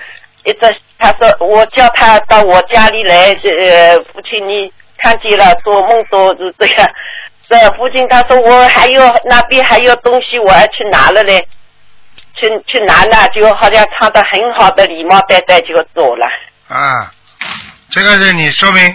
[0.44, 0.74] 一直。
[0.98, 6.90] 他说我叫他到我家里来，呃，父亲你看见了，做梦都是这样。
[7.46, 11.46] 这父亲他说我还有那边还有东西，我要去拿了嘞。
[12.36, 16.26] 去去拿呢，就好像穿的很好的礼帽戴戴就走了。
[16.68, 17.12] 啊，
[17.96, 18.94] 这个是你说明，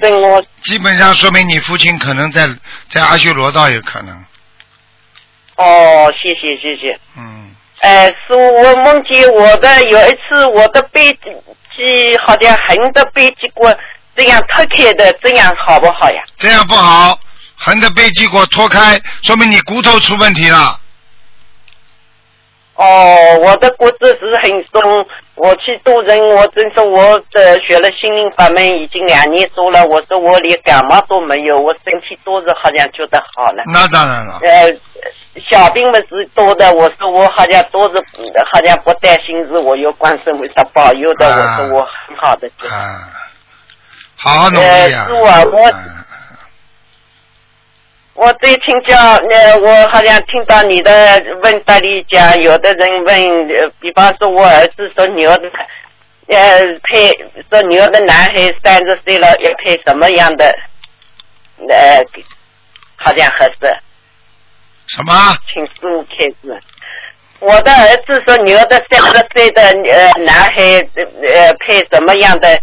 [0.62, 2.48] 基本上说明你父亲可能在
[2.88, 4.16] 在阿修罗道有可能，
[5.56, 7.00] 哦，谢谢谢谢。
[7.18, 13.64] 嗯，哎，是我梦见我的有一次我的背脊好像横的背脊骨
[14.16, 16.22] 这样脱开的，这样好不好呀？
[16.38, 17.20] 这样不好，
[17.56, 20.80] 横的背脊骨脱开，说明你骨头出问题了。
[22.76, 25.06] 哦，我的骨质是很松，
[25.36, 33.64] 我去渡人，我真说我的学了心灵法门已经两年多了，我说我连感冒都没有，我身体都是好像觉得好了。
[33.68, 34.74] 那当然了，呃，
[35.48, 38.04] 小病们是多的，我说我好像都是
[38.52, 42.48] 好像不担心，是我有观世为他保佑的，啊我说我很好的。
[42.68, 43.04] 啊，
[44.18, 45.08] 好好努力啊！
[45.08, 45.76] 呃是啊我嗯
[48.22, 50.92] 我最请教，呃，我好像听到你的
[51.42, 55.50] 问答里讲，有的人问，呃，比方说我儿子说牛的，
[56.28, 57.10] 呃，配
[57.50, 60.46] 说牛的男孩三十岁了，要配什么样的，
[61.68, 62.06] 呃，
[62.96, 63.76] 好像合适，
[64.86, 65.36] 什么？
[65.52, 66.62] 请师傅开始。
[67.40, 70.62] 我的儿子说牛的三十岁的呃男孩，
[71.28, 72.56] 呃，配什么样的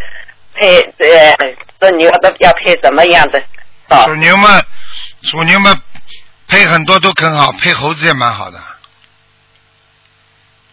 [0.55, 1.37] 配呃，
[1.80, 3.43] 说牛的要配什么样的
[3.89, 4.49] 道属牛们，
[5.31, 5.74] 属牛嘛
[6.49, 8.59] 配很多都很好，配猴子也蛮好的，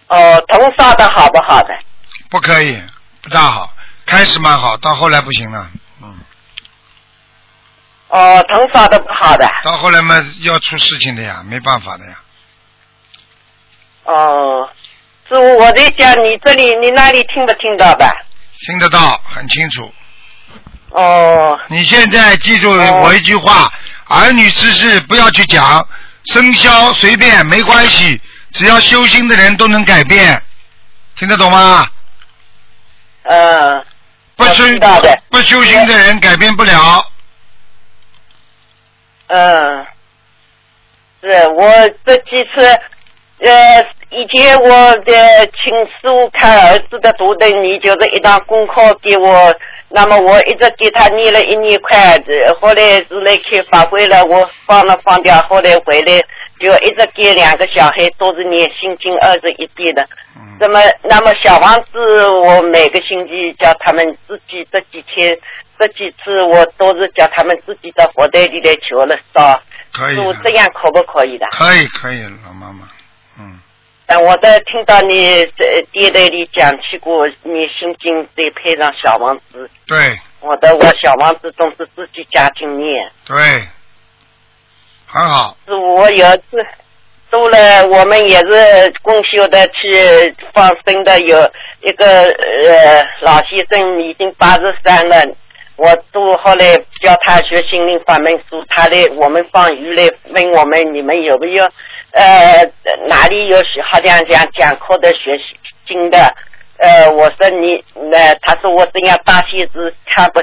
[0.08, 1.78] 哦，同烧的好不好的？
[2.30, 2.82] 不可以，
[3.22, 3.72] 不大好。
[4.06, 5.68] 开始蛮好，到后来不行了，
[6.01, 6.16] 嗯，
[8.10, 9.49] 哦，同烧的不好的。
[9.64, 12.16] 到后来嘛要出事情的呀，没办法的呀。
[14.03, 14.70] 哦，
[15.28, 18.08] 师傅，我在讲你这里，你那里听不听到的？
[18.60, 19.91] 听得到，很清楚。
[20.91, 23.74] 哦，你现在记住哦我一句话：
[24.16, 25.88] 儿女之事不要去讲，
[26.26, 28.20] 生肖随便没关系，
[28.53, 30.41] 只要修心的人都能改变，
[31.18, 31.88] 听得懂吗？
[33.24, 33.78] 嗯，
[34.38, 34.63] 我不修
[35.30, 37.11] 不修行的人改变不了。
[39.28, 39.86] 嗯，
[41.22, 42.63] 是我这几次，
[43.39, 45.11] 呃，以前我的
[45.47, 49.53] 请师傅看儿子的图腾，你就是一张功课给我，
[49.90, 56.22] 那么我一直给他捏了一捏筷子后来是来开法会了，我放了放掉，后来回来
[56.60, 60.02] 就一直给两个小孩都是念心经二十一遍的。
[60.36, 65.38] 嗯那么，那么小房子，我每个星期叫他们自己这几天、
[65.78, 69.62] 这几次，我都是叫他们自己到佛袋里来求了烧。
[69.92, 71.46] 可以这样可不可以的？
[71.52, 72.88] 可以可以，老妈妈，
[73.38, 73.60] 嗯，
[74.08, 79.97] 但我在听到你在电台里讲起过，你心经得配上小王子，对。
[80.41, 83.12] 我的我小王子总是自己加经念。
[83.26, 83.36] 对，
[85.08, 86.64] 很好，是我有一次
[87.32, 91.39] 做了，我们也是共修的去放生的，有
[91.82, 95.36] 一个呃老先生已经八十三了，
[95.78, 101.68] 我都后来教他学心灵法门书，他来我们放鱼来问我们你们有没有
[102.16, 102.66] 呃
[103.07, 105.55] 哪里有学好像讲讲课的学习
[105.86, 106.18] 经的，
[106.80, 110.39] 呃我说你呃他说我这样大写字看不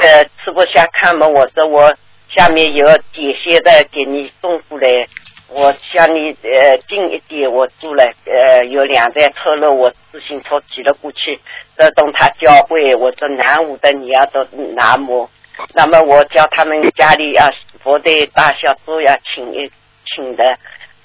[0.00, 1.94] 呃吃不下看嘛，我说我
[2.34, 5.06] 下面有点心的给你送过来。
[5.48, 11.38] 我向你呃近一点，我住了呃有两台车了，我自行车骑了过去，
[11.76, 14.44] 这动他教会，我说南无的你要到
[14.74, 15.28] 南无，
[15.72, 17.48] 那么我叫他们家里要
[17.80, 19.70] 佛的大小都要请一
[20.04, 20.42] 请的，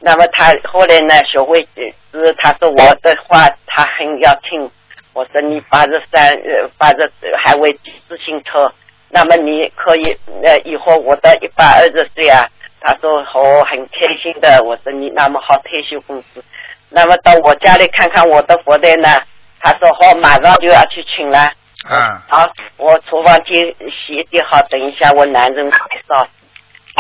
[0.02, 1.66] 那么他后来呢学会
[2.12, 4.70] 是他说我的话他很要听，
[5.14, 8.72] 我说你八十三呃八十还会骑自行车，
[9.10, 12.46] 那么你可以呃以后我到一百二十岁啊。
[12.84, 14.60] 他说好，很开心的。
[14.66, 16.44] 我说你那么好退休工资，
[16.90, 19.22] 那么到我家里看看我的佛台呢？
[19.60, 21.48] 他说好，马上就要去请了。
[21.92, 21.96] 嗯，
[22.28, 23.56] 好，我厨房间
[23.92, 25.80] 洗点好，等一下我男人快
[26.10, 26.28] 烧，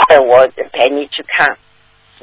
[0.09, 1.47] 呃，我陪你去看。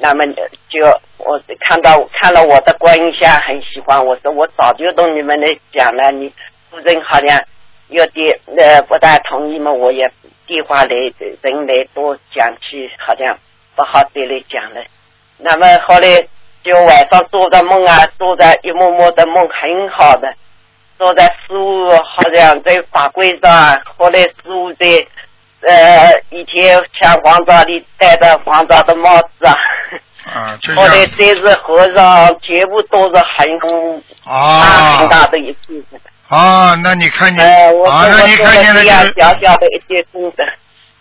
[0.01, 0.25] 那么
[0.69, 0.85] 就
[1.19, 4.05] 我看到看了我的观音像，很喜欢。
[4.05, 6.33] 我说我早就同你们来讲了，你
[6.71, 7.43] 夫人好像
[7.89, 10.09] 有点呃不大同意嘛，我也
[10.47, 10.95] 电话来
[11.43, 13.37] 人来多讲起，好像
[13.75, 14.83] 不好再来讲了。
[15.39, 16.27] 那么后来
[16.63, 20.33] 就晚上做的梦啊，做的一幕幕的梦很好的。
[20.99, 24.87] 坐在师傅好像在法柜上，后来师傅在
[25.61, 29.55] 呃以前像皇上里戴的皇上的帽子啊，
[30.25, 33.69] 啊，就后来这是和尚全部都是很大
[34.25, 35.07] 很啊。
[35.09, 35.85] 大的一次。
[36.29, 40.45] 啊，那你看见啊，说那你看见了这样就小小的一件功德，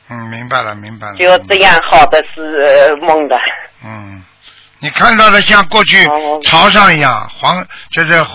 [0.09, 3.35] 嗯，明白了明白了，就这样好的是呃梦的。
[3.83, 4.23] 嗯，
[4.79, 6.39] 你看到的像过去哦。
[6.43, 8.25] 朝上一样，皇就是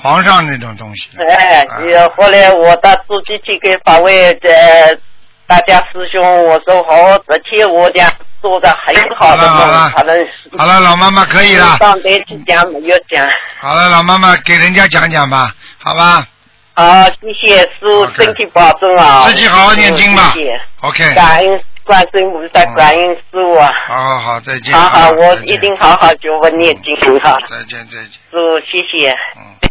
[0.00, 1.10] 皇上那种东西。
[1.28, 1.82] 哎，啊。
[1.82, 4.98] 也后来我到自己去给法会的
[5.46, 8.10] 大家师兄我说好，这天我讲
[8.40, 10.14] 做的很好的好了好了，
[10.56, 11.76] 好了，老妈妈可以了。
[11.78, 13.28] 上台去讲没有讲。
[13.60, 16.26] 好了，老妈妈给人家讲讲吧，好吧
[16.74, 19.26] 好，谢谢师傅身体保重啊！
[19.28, 23.70] 自己好好念经吧嗯谢谢？OK，感恩观世音菩萨，嗯感恩师傅啊！
[23.86, 24.72] 好好好，再见。
[24.72, 27.36] 好好，啊我一定好好学文念经哈。
[27.46, 29.10] 再见再见，师傅，谢谢。
[29.36, 29.70] 嗯。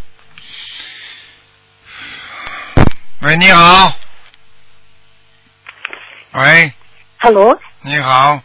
[3.21, 3.91] 喂，你好。
[6.33, 6.71] 喂
[7.21, 8.39] ，Hello，你好，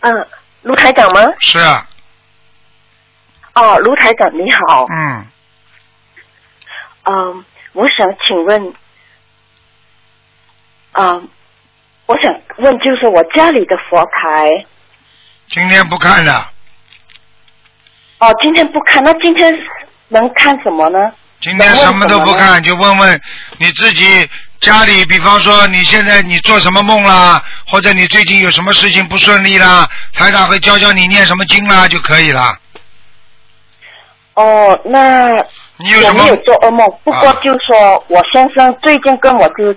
[0.00, 0.26] 嗯，
[0.62, 1.20] 卢台长吗？
[1.40, 1.88] 是啊，
[3.54, 5.26] 哦，卢台长你好，嗯，
[7.04, 8.74] 嗯，我想请问，
[10.92, 11.28] 嗯，
[12.06, 14.66] 我想问就是我家里的佛台，
[15.48, 16.52] 今天不看了，
[18.18, 19.52] 哦，今天不看，那今天
[20.08, 20.98] 能看什么呢？
[21.40, 23.20] 今天什么都不看，就问问
[23.58, 24.28] 你自己
[24.60, 32.58] 家里，比方说你现在你做什么梦啦，或者你最近有什么事情不顺利啦，台长会教教你念什么经啦就可以了。
[34.34, 35.34] 哦，那
[35.76, 39.72] 你有什么我没有做噩梦，不过啊就说我先生最近跟我就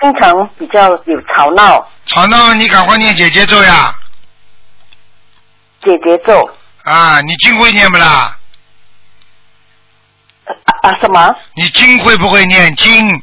[0.00, 2.52] 经常比较有吵闹，吵闹？
[2.54, 3.94] 你赶快念姐姐咒呀！
[5.82, 6.50] 姐姐咒
[6.82, 8.36] 啊，你经会念不啦？
[10.46, 11.34] 啊啊什么？
[11.54, 13.22] 你经会不会念经？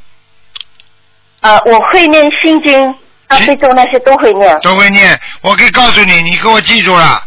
[1.43, 2.95] 啊，我会念心经、
[3.27, 4.57] 大悲咒那些都会念。
[4.61, 5.19] 都会念。
[5.41, 7.21] 我可以告诉你，你给我记住了，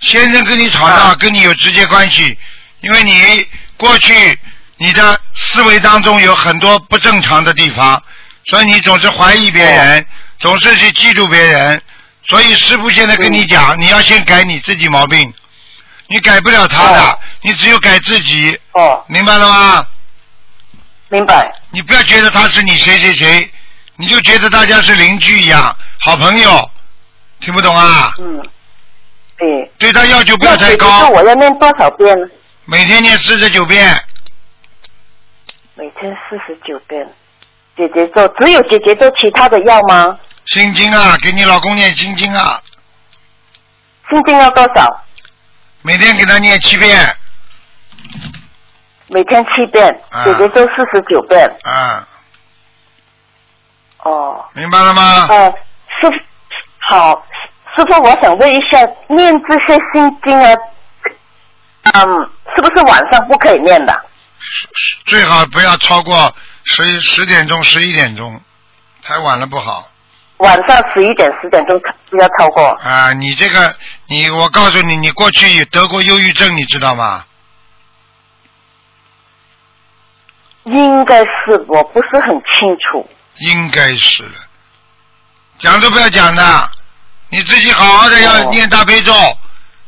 [0.00, 2.38] 先生跟你吵闹，跟你有直接关系，
[2.80, 3.44] 因为你
[3.76, 4.38] 过去
[4.76, 8.00] 你的思维当中有很多不正常的地方，
[8.44, 10.06] 所以你总是怀疑别人，
[10.38, 11.82] 总是去嫉妒别人，
[12.22, 15.34] 所以师傅现在跟你讲，你要先改你自己毛病，
[16.06, 17.18] 你改不了他的，哦。
[17.42, 19.86] 你只有改自己，哦，明白了吗？
[21.08, 21.52] 明白。
[21.70, 23.50] 你不要觉得他是你谁谁谁，
[23.96, 26.70] 你就觉得大家是邻居一样，好朋友，
[27.40, 28.12] 听不懂啊？
[28.18, 28.42] 嗯，
[29.38, 29.72] 对。
[29.78, 32.26] 对他要求不要太高，我要念多少遍呢？
[32.64, 34.02] 每天念四十九遍，
[35.74, 37.06] 每天四十九遍。
[37.76, 40.18] 姐姐咒只有姐姐做，其他的要吗？
[40.46, 42.60] 心经啊，给你老公念心经啊，
[44.10, 45.04] 心经要多少？
[45.82, 47.16] 每天给他念七遍，
[49.08, 51.48] 每天七遍，啊姐姐做四十九遍。
[51.64, 52.08] 啊，
[54.06, 55.26] 哦，明白了吗？
[55.28, 55.50] 呃，
[56.00, 56.12] 师傅
[56.88, 57.26] 好，
[57.76, 58.78] 师傅，我想问一下，
[59.08, 60.54] 念这些心经啊，
[61.94, 63.92] 嗯，是不是晚上不可以念的？
[65.06, 66.32] 最好不要超过
[66.64, 68.40] 十十点钟、十一点钟，
[69.02, 69.88] 太晚了不好
[70.36, 71.80] 晚上十一点、十点钟
[72.10, 72.64] 不要超过。
[72.84, 73.12] 啊！
[73.14, 73.74] 你这个，
[74.06, 77.24] 你我告诉你，你过去得过忧郁症，你知道吗？
[80.64, 83.08] 应该是，我不是很清楚。
[83.38, 84.34] 应该是了，
[85.58, 86.70] 讲都不要讲的，
[87.28, 89.12] 你自己好好的要哦念大悲咒，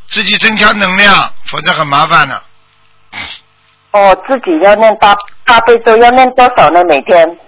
[0.08, 2.42] 自己增强能量，否则很麻烦的。
[3.92, 6.82] 哦，自己要念大大悲咒，要念多少呢？
[6.84, 7.38] 每天？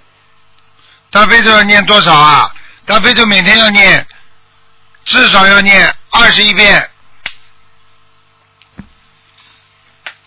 [1.10, 2.50] 大悲咒要念多少啊？
[2.86, 4.06] 大悲咒每天要念，
[5.04, 6.90] 至少要念二十一遍。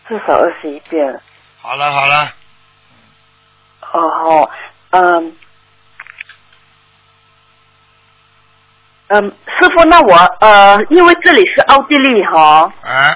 [0.07, 1.21] 至少二十一遍。
[1.61, 2.33] 好了好了，
[3.93, 4.49] 哦哦，
[4.91, 5.35] 嗯，
[9.13, 13.15] 嗯，师傅，那我呃，因为这里是奥地利哈，啊，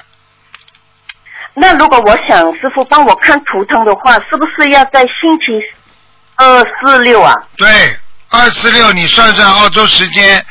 [1.54, 5.60] 那如果我想师傅帮我看图腾的话，是不是要在星期
[6.36, 7.34] 二、四、六啊？
[7.56, 7.66] 对，
[8.30, 10.46] 二四六你算算澳洲时间，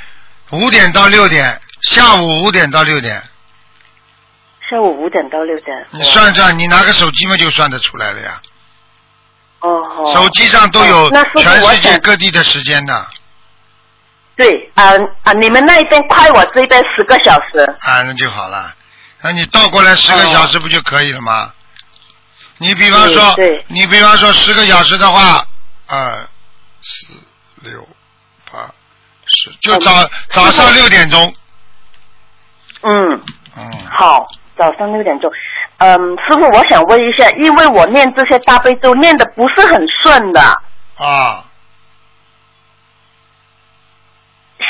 [0.52, 3.22] 五点到六点，下午五点到六点，
[4.70, 5.86] 下午五点到六点。
[5.92, 8.42] 你算算，你拿个手机嘛就算得出来了呀。
[9.62, 10.14] 哦哦。
[10.14, 13.08] 手机上都有全世界各地的时间的，
[14.38, 17.60] 对啊啊，你们那一边快我这边十个小时。
[17.82, 18.74] 啊，那就好了。
[19.22, 21.52] 那你倒过来十个小时不就可以了吗？
[22.60, 23.36] 你比方说
[23.68, 25.44] 你比方说十个小时的话，
[25.88, 26.28] 二、
[26.82, 27.08] 四、
[27.64, 27.88] 六、
[28.52, 28.70] 八、
[29.26, 31.34] 十，就嗯早、早上六点钟，
[32.84, 33.22] 嗯。
[33.60, 35.32] 嗯，好，早上六点钟。
[35.78, 40.42] 嗯，师傅，我想问一下，因为我念这些大悲咒念的不是很顺的，
[40.98, 41.44] 啊，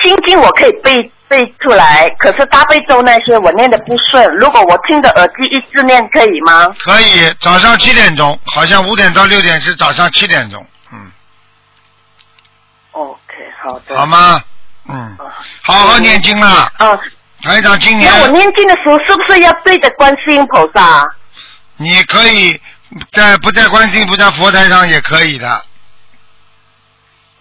[0.01, 4.25] 心经我可以背背出来，可是大悲咒那些我念的不顺。
[4.37, 6.73] 如果我听着耳机一直念，可以吗？
[6.85, 11.11] 可以，早上七点钟，好像五点到六点是早上七点钟，嗯
[12.91, 13.97] ，OK，好的。
[13.97, 14.05] 好？
[14.05, 14.41] 吗？
[14.89, 16.71] 嗯，啊，好好念经啦。
[16.79, 16.99] 嗯，
[17.41, 21.05] 台长今年那我念经的时候是不是要对着观世音菩萨？
[21.75, 22.59] 你可以
[23.11, 25.61] 在不在观世音菩萨佛台上也可以的，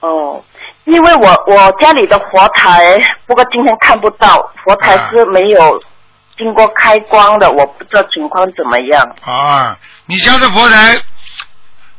[0.01, 0.45] 哦，
[0.87, 5.83] 因为我我家里的佛台，不过今天看不到，佛台是没有
[6.39, 9.17] 经过开光的，我不知道情况怎么样。
[9.25, 9.77] 啊，
[10.07, 10.97] 你家的佛台，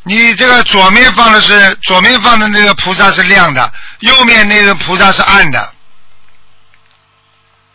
[0.04, 3.70] 你这个左面放的是左面放的那个菩萨是亮的，
[4.00, 5.74] 右面那个菩萨是暗的。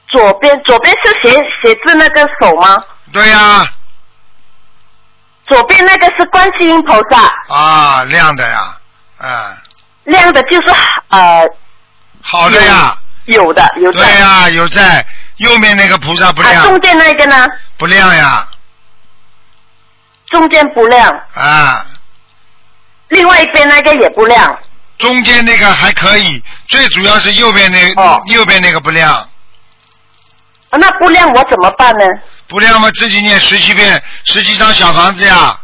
[0.09, 1.31] 左边左边是写
[1.63, 2.83] 写字那个手吗？
[3.13, 3.67] 对呀、
[5.45, 8.77] 左边那个是观世音菩萨，啊，亮的呀，
[9.19, 9.57] 啊，
[10.05, 10.71] 亮的就是
[11.09, 11.45] 呃
[12.21, 12.97] 好的呀，
[13.27, 14.01] 有的有在。
[14.01, 15.07] 对呀、有在。
[15.39, 17.47] 右面那个菩萨不啊，亮，中间那个呢？
[17.77, 18.47] 不亮呀，
[20.27, 21.85] 中间不亮，啊，
[23.09, 24.57] 另外一边那个也不亮。
[24.99, 28.23] 中间那个还可以，最主要是右边那、哦。
[28.27, 29.29] 右边那个不亮，
[30.71, 32.05] 那不亮我怎么办呢？
[32.47, 35.59] 不亮嘛自己念十七遍，十七张小房子呀，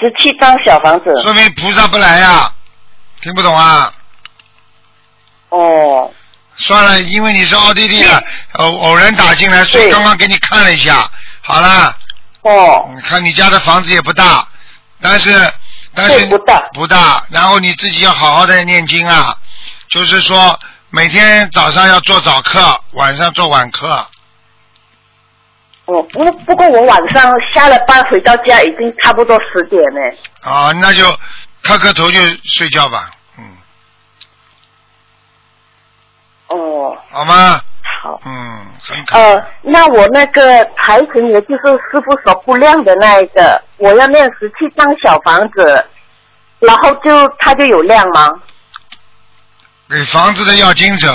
[0.00, 1.22] 十七张小房子。
[1.22, 2.52] 说明菩萨不来呀，
[3.20, 3.92] 听不懂啊？
[5.50, 6.12] 哦，
[6.56, 11.10] 算了，因为你是奥地利的，偶偶然打进来，所以刚刚给你看了一下。
[11.40, 11.96] 好了，
[12.42, 14.46] 哦，你看你家的房子也不大，
[15.00, 15.52] 但是
[15.94, 19.36] 但是不大不大，然后你自己要好好的念经啊，
[19.88, 20.58] 就是说
[20.90, 24.06] 每天早上要做早课，晚上做晚课。
[25.88, 30.14] 哦，不不过我晚上下了班回到家已经差不多十点了。
[30.42, 31.02] 啊，那就
[31.62, 33.56] 磕磕头就睡觉吧，嗯，
[36.48, 37.58] 哦，好吗？
[38.02, 38.20] 好好。
[38.26, 45.86] 嗯，很可呃，那我那个台神，也就是师傅所不亮的那一个，我要念十七张小房子，
[46.58, 48.28] 然后就它就有亮吗？
[49.88, 51.10] 给房子的要经者，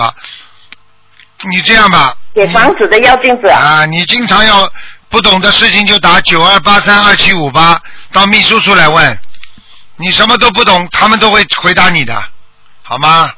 [1.49, 3.59] 你这样吧，给房子的要镜子啊？
[3.59, 4.71] 啊，你经常要
[5.09, 7.79] 不懂的事情就打九二八三二七五八
[8.11, 9.19] 到秘书处来问，
[9.97, 12.15] 你什么都不懂，他们都会回答你的，
[12.81, 13.31] 好吗？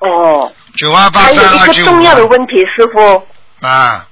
[0.00, 3.26] 哦，九二八还有一个三二七五重要的问题，师傅，
[3.66, 4.06] 啊，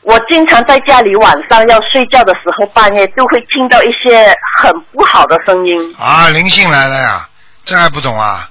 [0.00, 5.94] 我经常在家里晚上要睡觉的时候，半夜就会听到一些很不好的声音。
[5.98, 7.28] 啊，灵性来了呀，
[7.64, 8.48] 这还不懂啊？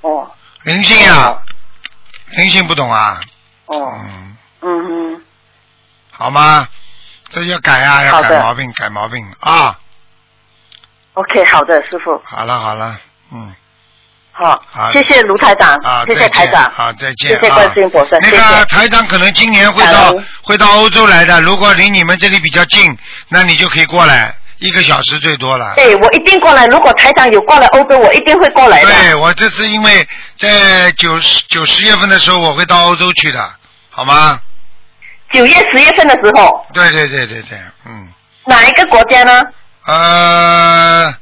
[0.00, 0.30] 哦
[0.62, 1.36] 灵性呀，
[2.30, 3.20] 灵性不懂啊？
[3.66, 5.22] 哦，嗯，嗯嗯，
[6.10, 6.66] 好吗？
[7.30, 9.26] 这要改啊，要改毛病，改毛病。
[9.40, 9.78] 啊
[11.14, 13.00] ！OK，好的，师傅，好了好了，
[13.32, 13.52] 嗯，
[14.32, 14.92] 好，好。
[14.92, 17.54] 谢谢卢台长，啊，谢谢台长，好，再见，谢谢啊。
[17.56, 22.96] 观世音菩萨，那个台长可能今年会到会到欧洲来的，如果离你们这里比较近，
[23.28, 25.74] 那你就可以过来，一个小时最多了。
[25.76, 26.66] 对，我一定过来。
[26.66, 28.92] 如果台长有过来欧洲，我一定会过来的。
[28.92, 30.06] 对，我这次因为
[30.38, 33.54] 在九十九十月份的时候，我会到欧洲去的，
[33.90, 34.40] 好吗？
[35.32, 38.08] 九月、十月份的时候，对对对对对，嗯，
[38.46, 39.42] 哪一个国家呢？
[39.84, 41.14] 呃，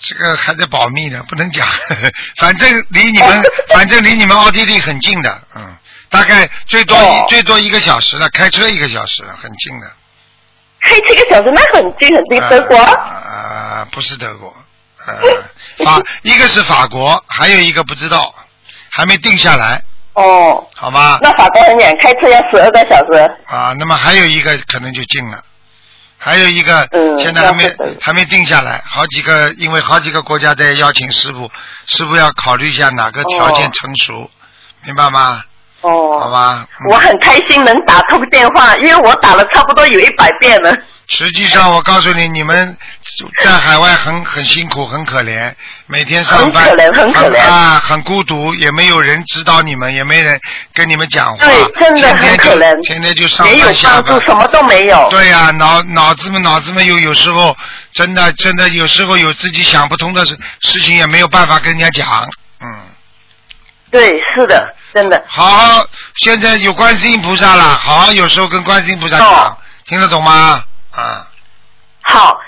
[0.00, 1.66] 这个还在保密呢，不能讲。
[2.38, 3.42] 反正离你们，
[3.74, 5.76] 反正离你们奥地利很近的，嗯，
[6.08, 6.96] 大概最多
[7.28, 9.86] 最多一个小时了，开车一个小时了，很近的。
[10.82, 12.40] 开七个小时，那很近很近。
[12.48, 12.76] 德国？
[12.78, 14.54] 呃，不是德国，
[15.06, 15.14] 呃，
[15.84, 18.34] 法一个是法国，还有一个不知道，
[18.90, 19.82] 还没定下来，
[20.14, 21.18] 哦，好吧？
[21.22, 23.30] 那法国很远，开车要十二个小时。
[23.46, 25.42] 啊，那么还有一个可能就近了，
[26.18, 31.50] 还有一个嗯现在还没还没定下来，好几个因为好几个国家在邀请师傅，
[31.86, 34.30] 师傅要考虑一下哪个条件哦成熟，
[34.84, 35.42] 明白吗？
[35.80, 36.66] 好哦，吧。
[36.80, 40.74] 嗯我很开心能打通电话，因为我打了差不多有一百遍了。
[41.08, 42.76] 实际上，我告诉你，你们
[43.44, 45.52] 在海外很很辛苦，很可怜，
[45.86, 50.38] 每天上班很可怜很可怜啊，很孤独，也没有人指导你们，也没人
[50.72, 55.08] 跟你们讲话，对，真的很可怜，天天就上没有班下班帮助，，什么都没有。
[55.10, 57.54] 对呀、脑脑子们脑子们有有时候
[57.92, 62.26] 真的真的有时候有自己想不通的事事情，也没有办法跟人家讲，
[62.62, 62.80] 嗯。
[63.90, 65.22] 对，是的，真的。
[65.26, 65.86] 好好，
[66.16, 70.62] 现在有观世音菩萨了，好好有时候跟观世音菩萨讲，哦听得懂吗？
[70.92, 71.26] 啊，
[72.02, 72.38] 好，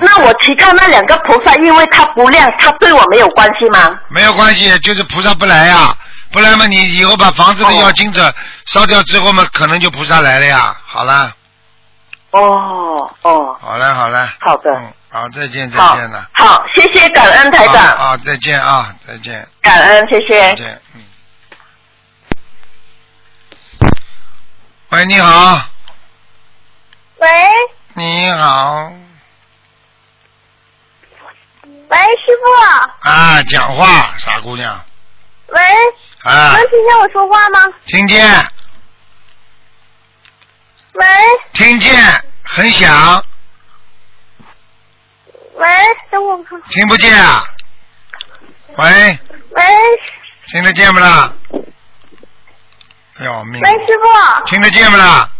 [0.00, 3.96] 那我其他那两个菩萨，因为他不亮，他对我没有关系吗？
[4.08, 5.94] 没有关系，就是菩萨不来呀、
[6.32, 8.34] 不来嘛，你以后把房子的哦要金者
[8.66, 10.76] 烧掉之后嘛，可能就菩萨来了呀。
[10.84, 11.32] 好了，
[12.32, 14.32] 哦哦，好了，好了。
[14.40, 20.54] 好的嗯，好，再见，再见了。，好，谢谢感恩台啊长，啊，再见啊，再见，感恩，谢谢再。
[20.54, 20.82] 见。
[20.94, 21.02] 嗯。
[24.90, 25.60] 喂，你好，
[27.18, 27.28] 喂。
[27.92, 28.90] 你好，
[31.62, 34.82] 喂，师傅，啊，讲话，傻姑娘，
[35.48, 35.60] 喂，
[36.22, 37.60] 啊，能听见我说话吗？
[37.86, 38.26] 听见，
[40.94, 41.06] 喂。
[41.52, 41.94] 听见，
[42.44, 43.22] 很响，
[45.54, 45.66] 喂，
[46.10, 47.44] 等我看，听不见啊？
[48.76, 49.18] 喂，
[49.50, 49.64] 喂。
[50.46, 51.30] 听得见不啦？
[53.24, 53.70] 要命喂，！
[53.70, 55.30] 师傅，听得见不啦？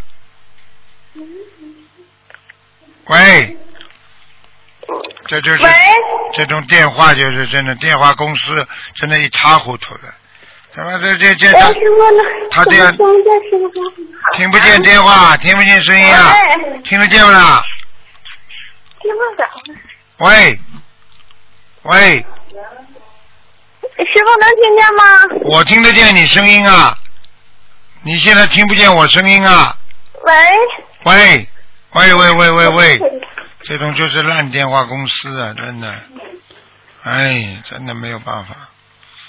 [3.07, 3.57] 喂，
[5.27, 5.71] 这就是喂
[6.35, 10.03] 这种电话，就是真的电话公司真的一塌糊涂的。
[10.75, 11.51] 他妈这这这，
[12.51, 12.95] 他这样
[14.35, 16.35] 听不见电话，听不见声音啊？
[16.85, 17.65] 听得见不啦？
[19.01, 19.49] 听不着。
[20.19, 20.61] 喂，
[21.83, 22.19] 喂，
[23.97, 25.03] 师傅能听见吗？
[25.45, 26.97] 我听得见你声音啊，
[28.03, 29.77] 你现在听不见我声音啊？
[30.23, 30.33] 喂，
[31.05, 31.49] 喂，
[31.93, 33.01] 喂喂喂喂喂，
[33.65, 36.03] 这种就是烂电话公司啊，真的，
[37.03, 38.55] 哎，真的没有办法。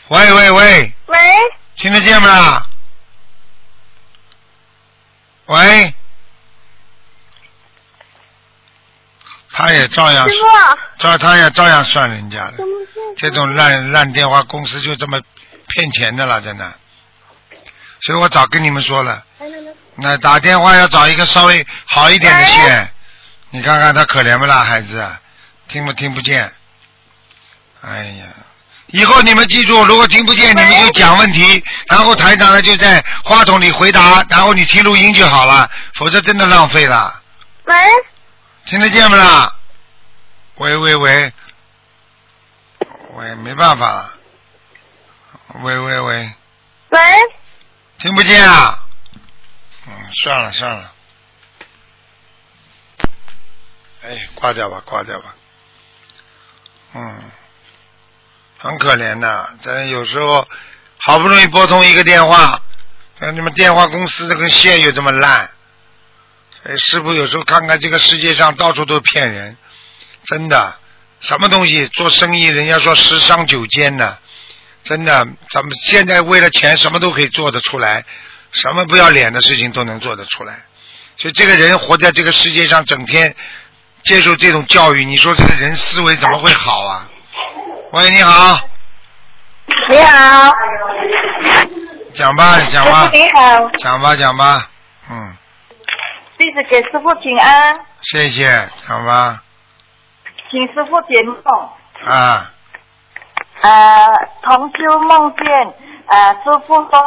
[0.09, 1.17] 喂喂喂，喂，
[1.77, 2.65] 听得见不啦？
[5.45, 5.93] 喂，
[9.51, 10.47] 他也照样师，傅，
[10.99, 12.57] 照他也照样算人家的。
[13.17, 15.19] 这种烂烂电话公司就这么
[15.67, 16.73] 骗钱的了，真的。
[18.01, 19.23] 所以我早跟你们说了，
[19.95, 22.91] 那打电话要找一个稍微好一点的线。
[23.51, 25.09] 你看看他可怜不啦，孩子，
[25.67, 26.51] 听不听不见？
[27.81, 28.25] 哎呀，
[28.87, 37.21] 以后你们记住，如果听不见，你们就讲问题，然后台长呢就在话筒里回答，然后你听录音就好了，否则真的浪费了。
[37.65, 37.75] 喂，
[38.65, 39.53] 听得见不啦？
[40.55, 41.33] 喂喂喂，
[43.15, 44.13] 喂，没办法了。
[45.61, 46.33] 喂喂喂，
[46.89, 46.99] 喂，
[47.99, 48.79] 听不见啊？
[49.87, 50.91] 嗯，算了算了，
[54.03, 55.35] 哎，挂掉吧，挂掉吧。
[56.93, 57.31] 嗯，
[58.57, 60.47] 很可怜的，咱有时候
[60.97, 62.61] 好不容易拨通一个电话，
[63.19, 65.51] 像你们电话公司这根线又这么烂，
[66.63, 69.57] 哎，师傅有时候看看这个世界上到处都是骗人，
[70.23, 70.79] 真的，
[71.19, 74.17] 什么东西做生意，人家说十商九奸呢，
[74.89, 78.03] 真的，咱们现在为了钱什么都可以做得出来，
[78.51, 80.63] 什么不要脸的事情都能做得出来，
[81.15, 83.35] 所以这个人活在这个世界上，整天
[84.01, 87.07] 接受这种教育，你说这个人思维怎么会好啊？
[87.91, 88.67] 喂，你好，
[89.89, 90.51] 你好，
[92.15, 94.71] 讲吧，讲吧，你好，讲吧，讲吧，
[95.11, 95.37] 嗯，
[96.39, 99.43] 弟子给师傅请安，谢谢，讲吧，
[100.49, 101.35] 请师傅解梦。
[102.11, 102.51] 啊，
[103.61, 105.73] 呃，同修梦见，
[106.07, 106.99] 呃，师傅说，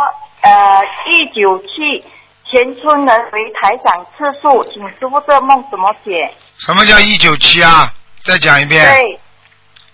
[0.43, 2.05] 呃，一九七
[2.45, 6.35] 全村人为台长次数，请师傅这梦怎么解？
[6.59, 7.93] 什么叫一九七啊？
[8.23, 8.85] 再讲一遍。
[8.95, 9.21] 对，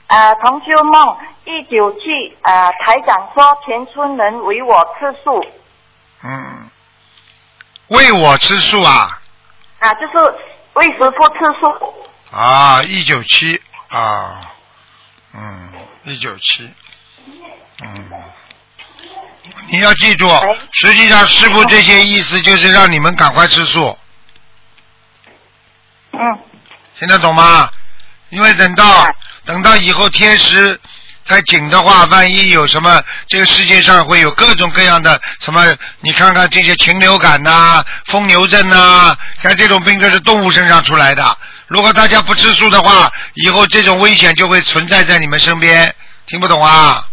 [0.08, 5.40] 呃，同修梦一九七，呃，台长说全村人为我吃素，
[6.24, 6.68] 嗯，
[7.88, 9.20] 为我吃素啊
[9.78, 10.34] 啊，就是
[10.74, 11.94] 为师傅吃素。
[12.32, 14.40] 啊，一九七啊，
[15.32, 15.72] 嗯，
[16.10, 16.70] 一九七，
[17.84, 18.10] 嗯，
[19.70, 23.98] 你要记住，哎实际上师傅这些意思就是让你们赶快吃素，
[26.12, 26.18] 嗯，
[26.98, 27.70] 听得懂吗？
[28.30, 29.08] 因为等到啊
[29.44, 30.78] 等到以后天时
[31.24, 41.38] 太紧的话，万一有什么，这个世界上会有各种各样的什么，你看看这些禽流感呐、疯牛症呐、像这种病都是动物身上出来的。
[41.66, 45.94] 如果大家不吃素的话，以后这种危险就会存在在你们身边。
[46.28, 47.04] 听不懂啊？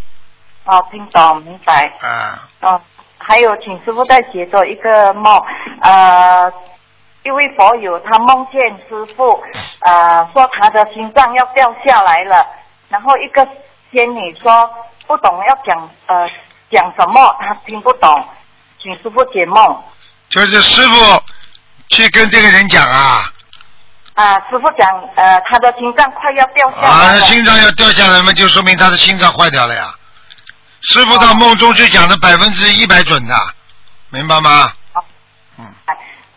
[0.66, 1.92] 哦，听懂明白。
[2.02, 2.82] 啊，哦，
[3.18, 5.42] 还有，请师傅再解做一个梦，
[5.82, 6.52] 呃，
[7.24, 9.42] 一位佛友他梦见师傅，
[9.80, 12.46] 呃，说他的心脏要掉下来了，
[12.90, 13.48] 然后一个
[13.92, 14.70] 仙女说
[15.08, 16.30] 不懂要讲呃
[16.70, 18.28] 讲什么，他听不懂，
[18.82, 19.84] 请师傅解梦。
[20.30, 21.24] 就是师傅
[21.90, 23.32] 去跟这个人讲啊，
[24.16, 27.22] 啊，师傅讲，呃，他的心脏快要掉下啊，来了。
[27.26, 29.94] 心脏要掉下来嘛，就说明他的心脏坏掉了呀。
[30.82, 33.36] 师傅到梦中去讲的百分之一百准的，
[34.10, 34.72] 明白吗？
[34.94, 35.04] 好
[35.60, 35.66] 嗯，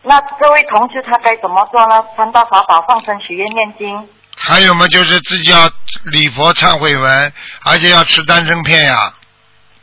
[0.02, 2.02] 那这位同学他该怎么做呢？
[2.16, 5.70] 三大法宝放生许愿念经，还有嘛，就是自己要
[6.04, 7.32] 礼佛忏悔文，
[7.64, 9.14] 而且要吃丹参片呀。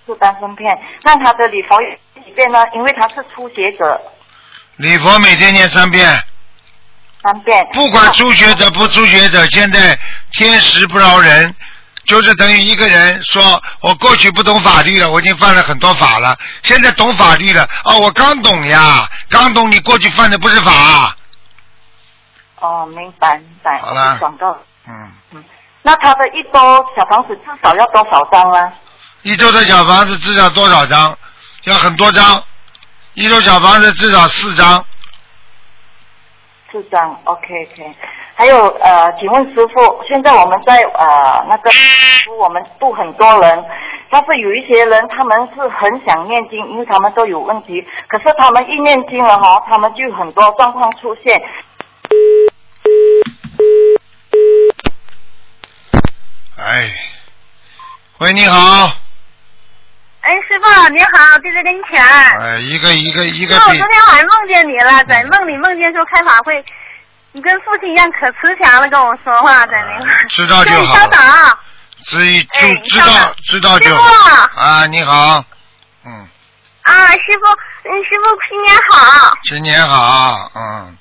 [0.06, 0.78] 吃丹参片。
[1.04, 1.90] 那他的礼佛有
[2.22, 2.60] 几遍呢？
[2.74, 4.02] 因为他是初学者，
[4.76, 6.22] 礼佛每天念三遍，
[7.26, 7.66] 三遍。
[7.74, 9.98] 不管初学者不初学者，现在
[10.34, 11.56] 天时不饶人，
[12.06, 21.16] 就是等于一个人说，我过去不懂法律了，我已经犯了很多法了，现在懂法律了，哦，我刚懂呀，刚懂你过去犯的不是法，
[22.60, 23.80] 哦，明白明白。
[23.80, 24.56] 好了我广告。
[24.88, 25.44] 嗯嗯，
[25.82, 28.72] 那他的一周小房子至少要多少张啊？
[29.24, 31.18] 一周的小房子至少多少张？
[31.64, 32.44] 要很多张，
[33.16, 34.86] 一周小房子至少四张，
[36.76, 37.18] 四张。
[37.24, 37.96] OK OK。
[38.38, 41.72] 还有呃，请问师傅，现在我们在呃那个
[42.38, 43.66] 我们度很多人，
[44.10, 51.42] 但是有一些人他们是很想念经，因为他们都有问题，可是他们一念经了哈，他们就很多状况出现。
[56.58, 56.90] 哎，
[58.20, 58.92] 喂，你好，
[60.26, 62.42] 哎，师傅你好，弟子给你请安。
[62.42, 66.66] 哎，一个一个一个我昨天晚上梦见你了，在梦里梦见说开法会，
[67.32, 70.28] 你跟父亲一样可慈祥了，跟我说话在那个。
[70.30, 71.60] 知道就对，好稍等啊。
[72.08, 75.46] 知一哎就知道知道就师好傅啊，你好，
[76.06, 76.28] 嗯，
[76.82, 77.48] 啊，师傅，
[77.84, 79.38] 嗯，师傅新年好。
[79.44, 80.98] 新年好，嗯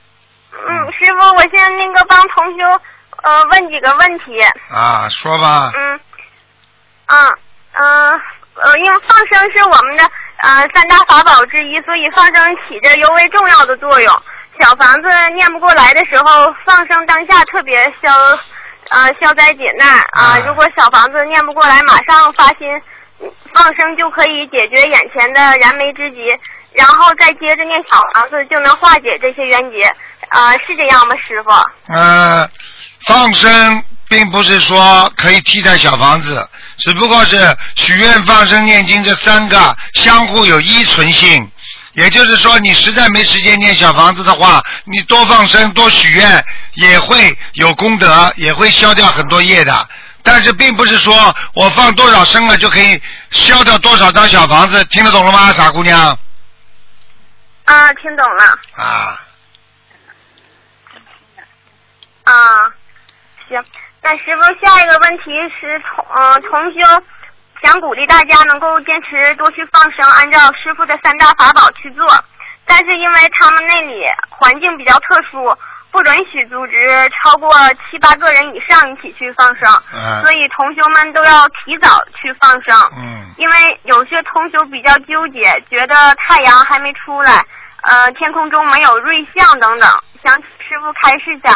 [0.52, 2.80] 嗯，师傅，我现在那个帮同修
[3.22, 4.42] 呃问几个问题。
[4.68, 6.00] 啊，说吧，嗯，
[7.06, 7.28] 啊，
[7.72, 8.20] 呃，
[8.64, 10.02] 呃，因为放生是我们的
[10.42, 14.22] 呃三大法宝之一，所以放生起着尤为重要的作用。
[14.58, 18.10] 小房子念不过来的时候，放生当下特别消
[18.88, 22.66] 呃消灾解难啊、啊如果小房子念不过来，马上发心
[23.20, 26.20] 嗯放生就可以解决眼前的燃眉之急，
[26.72, 29.90] 然后再接着念小房子就能化解这些冤结。
[30.30, 31.50] 啊、是这样吗，师傅？
[31.92, 32.48] 呃，
[33.06, 36.48] 放生并不是说可以替代小房子，
[36.78, 41.50] 只不过是许愿、放生、念经这三个相互有依存性。
[41.92, 49.88] 也就是说，你实在没时间念小房子的话，你多放生、多许愿也会有功德，也会消掉很多业的。
[50.24, 53.00] 但是并不是说我放多少生了就可以
[53.30, 56.18] 消掉多少张小房子，听得懂了吗，傻姑娘？
[57.66, 58.58] 啊，听懂了。
[58.72, 59.20] 啊，
[62.24, 62.34] 啊，
[63.48, 63.62] 行。
[64.04, 66.80] 那师傅，下一个问题是同呃同修
[67.62, 72.06] 想鼓励大家能够坚持多去放生，按照师傅的三大法宝去做。
[72.66, 75.56] 但是因为他们那里环境比较特殊，
[75.90, 77.50] 不允许组织超过
[77.88, 82.78] 七八个人以上一起去放生，嗯所以同修们都要提早去放生。
[82.98, 87.42] 嗯因为有些同修比较纠结，觉得太阳还没出来，
[87.82, 89.88] 呃，天空中没有瑞象等等，
[90.22, 91.52] 想请师傅开示下，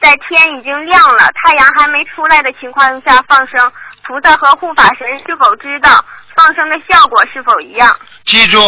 [0.00, 3.72] 在天已经亮了，太阳还没出来的情况下放生，
[4.04, 7.94] 菩萨和护法神是否知道放生的效果是否一样？
[8.24, 8.58] 记住，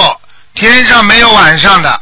[0.54, 2.00] 天上没有晚上的，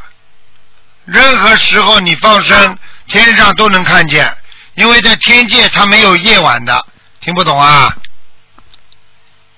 [1.05, 2.77] 任何时候你放生，
[3.07, 4.29] 天上都能看见，
[4.75, 6.85] 因为在天界它没有夜晚的，
[7.21, 7.89] 听不懂啊？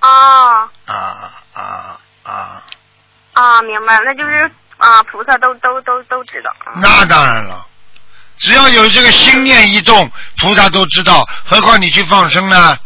[0.01, 2.63] 哦，啊啊啊！
[3.33, 6.51] 啊，明白，那就是啊，菩萨都都都都知道。
[6.65, 7.65] 啊那当然了，
[8.37, 12.77] 只要有这个心念一动，菩萨都知道，何况你去放生呢？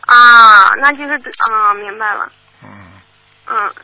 [0.00, 2.30] 啊，那就是啊，明白了。
[2.62, 2.68] 嗯
[3.46, 3.74] 嗯，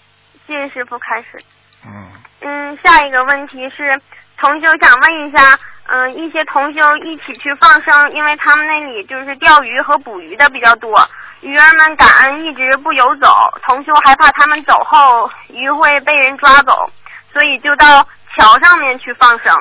[0.47, 1.43] 谢谢师傅开始。
[1.87, 2.09] 嗯，
[2.41, 4.01] 嗯，下一个问题是，
[4.39, 11.09] 同修想问一下，嗯、一些同修一起去放生，因为他们那里就是钓鱼和捕鱼的比较多，
[11.41, 16.91] 鱼儿们感恩一直不游走，同修害怕他们走后鱼会被人抓走，
[17.33, 19.55] 所以就到桥上面去放生。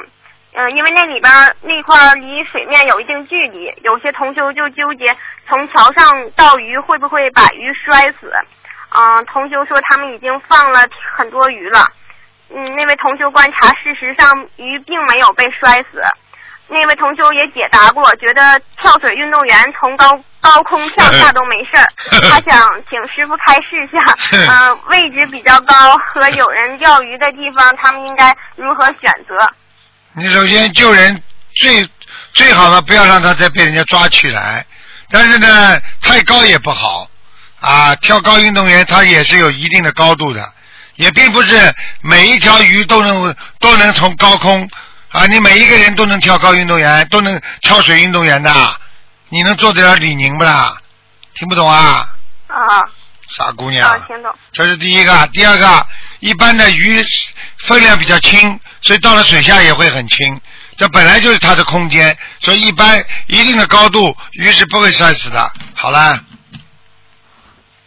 [0.56, 1.32] 嗯、因为那里边
[1.62, 5.16] 那块离水面有一定距离，有些同修就纠结
[5.48, 8.32] 从桥上钓鱼会不会把鱼摔死。
[8.96, 10.82] 嗯、同修说他们已经放了
[11.16, 11.88] 很多鱼了。
[12.56, 16.04] 嗯，那位同修观察，事实上鱼并没有被摔死。
[16.68, 20.08] 那位同修也解答过，觉得跳水运动员从高
[20.40, 21.86] 高空 跳下都没事儿。
[22.30, 24.00] 他想请师傅开示一下，
[24.32, 25.76] 嗯、位置比较高
[26.06, 29.36] 和有人钓鱼的地方，他们应该如何选择？
[30.16, 31.22] 你首先救人
[31.56, 31.90] 最
[32.34, 34.66] 最好呢，不要让他再被人家抓起来，
[35.10, 37.10] 但是呢，太高也不好
[37.60, 37.96] 啊。
[37.96, 40.54] 跳高运动员他也是有一定的高度的，
[40.98, 44.70] 也并不是每一条鱼都能都能从高空
[45.10, 48.52] 啊，你每一个人都能跳高运动员，都能跳水运动员的，
[49.30, 50.78] 你能做得了李宁不啦？
[51.34, 52.08] 听不懂啊，
[52.48, 52.86] 啊
[53.38, 53.90] 傻姑娘。
[53.90, 54.34] 啊，听懂。
[54.52, 55.88] 这是第一个，第二个，
[56.20, 57.04] 一般的鱼
[57.60, 60.42] 分量比较轻，所以到了水下也会很轻。
[60.78, 65.52] 这本来就是它的空间，所以一般一定的高度，鱼是不会摔死的。
[65.76, 66.20] 好了，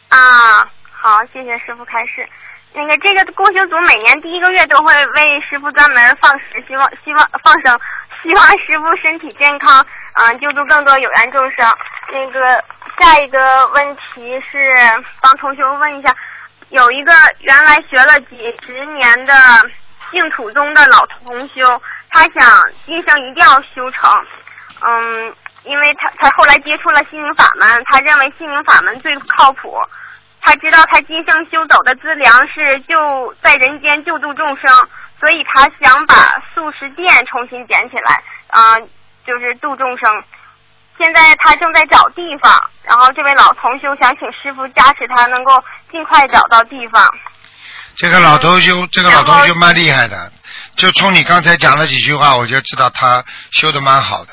[0.08, 2.28] 啊，好，谢谢师傅开示。
[2.72, 7.80] 那个这个共修组每年第一个月都会为师傅专门放食，希望希望放生，
[8.22, 9.84] 希望师傅身体健康，
[10.14, 11.66] 嗯、救助更多有缘众生。
[12.12, 12.62] 那个
[12.98, 14.74] 下一个问题是
[15.20, 16.14] 帮同学问一下，
[16.70, 19.34] 有一个原来学了几十年的
[20.10, 24.10] 净土宗的老同修，他想今生一定要修成，
[24.80, 25.34] 嗯，
[25.64, 29.78] 因为他他后来接触了心灵法门，他认为心灵法门最靠谱。
[30.40, 34.70] 他知道他今生修走的资粮是救在人间救度众生，
[35.18, 36.14] 所以他想把
[36.54, 38.78] 素食店重新捡起来，啊、
[39.26, 40.22] 就是度众生。
[40.98, 45.52] 现在他正在找地方，然后这位老同修想请师傅加持他，能够
[45.90, 47.06] 尽快找到地方。
[47.96, 50.32] 这个老同修，这个老同修蛮厉害的，
[50.76, 54.30] 就冲你刚才讲了几句话，我就知道他修的蛮好的。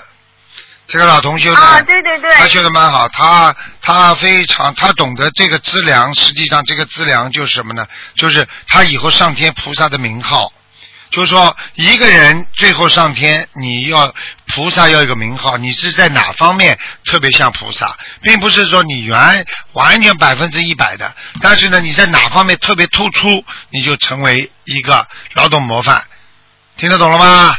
[0.87, 7.87] 这个老同修呢，啊，对对对，他修的蛮好，他他非常他懂得这个资粮，实际上这个资粮就是什么呢？
[8.15, 10.51] 就是他以后上天菩萨的名号。
[11.13, 14.11] 就是说，一个人最后上天，你要
[14.47, 26.03] 菩萨要有一个名号，你是在哪方面特别像菩萨，并不是说你原完全百分之一百的，但是呢，你在哪方面特别突出，你就成为一个劳动模范，
[26.77, 27.57] 听得懂了吗？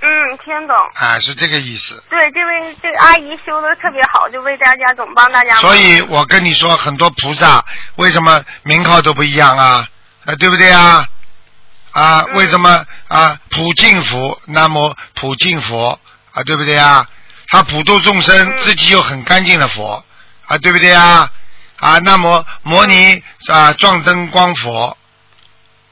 [0.00, 0.76] 嗯，听懂。
[0.94, 2.00] 啊，是这个意思。
[2.08, 5.56] 对，这位这个阿姨修的特别好，就为大家总帮大家。
[5.56, 7.64] 所以我跟你说，很多菩萨
[7.96, 9.88] 为什么名号都不一样啊？
[10.26, 11.04] 啊，对不对啊？
[11.96, 13.40] 啊，嗯为什么啊？
[13.48, 15.98] 普净佛，南无普净佛
[16.32, 17.08] 啊，对不对啊？
[17.48, 20.04] 他普度众生，嗯自己又很干净的佛
[20.46, 21.30] 啊，对不对啊？
[21.78, 24.94] 啊，那么摩尼啊，撞灯光佛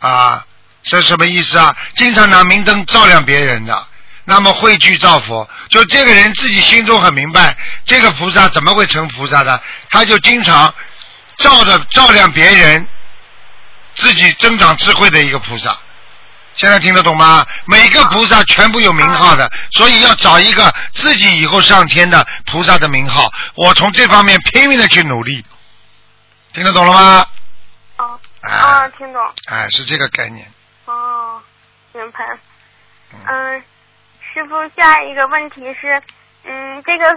[0.01, 0.45] 啊，
[0.83, 1.75] 这什么意思啊？
[1.97, 3.87] 经常拿明灯照亮别人的。
[4.27, 9.63] 那么汇聚造佛，就这个人自己心中很明白，这个菩萨怎么会成菩萨的？
[9.89, 10.75] 他就经常
[11.39, 12.87] 照着照亮别人，
[13.95, 15.79] 自己增长智慧的一个菩萨。
[16.55, 17.47] 现在听得懂吗？
[17.67, 23.33] 每个菩萨全部有名号的，所以要找一个自己以后上天的菩萨的名号。
[23.57, 25.45] 我从这方面拼命的去努力，
[26.53, 27.27] 听得懂了吗？
[27.97, 29.23] 哦啊，哎听懂。
[29.51, 30.47] 哎，是这个概念。
[30.87, 31.41] 哦，
[31.93, 32.19] 明白。
[33.27, 33.63] 嗯，
[34.33, 36.03] 师傅，下一个问题是，
[36.45, 37.11] 嗯，这个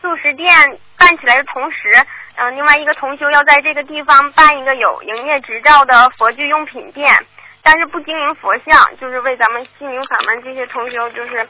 [0.00, 0.48] 素食店
[0.96, 7.26] 办起来的同时，嗯、另外一个同修要在这个地方办一个有营业执照的佛具用品店，
[7.70, 11.48] 但是不经营佛像，就是为咱们心灵法门这些同修，就是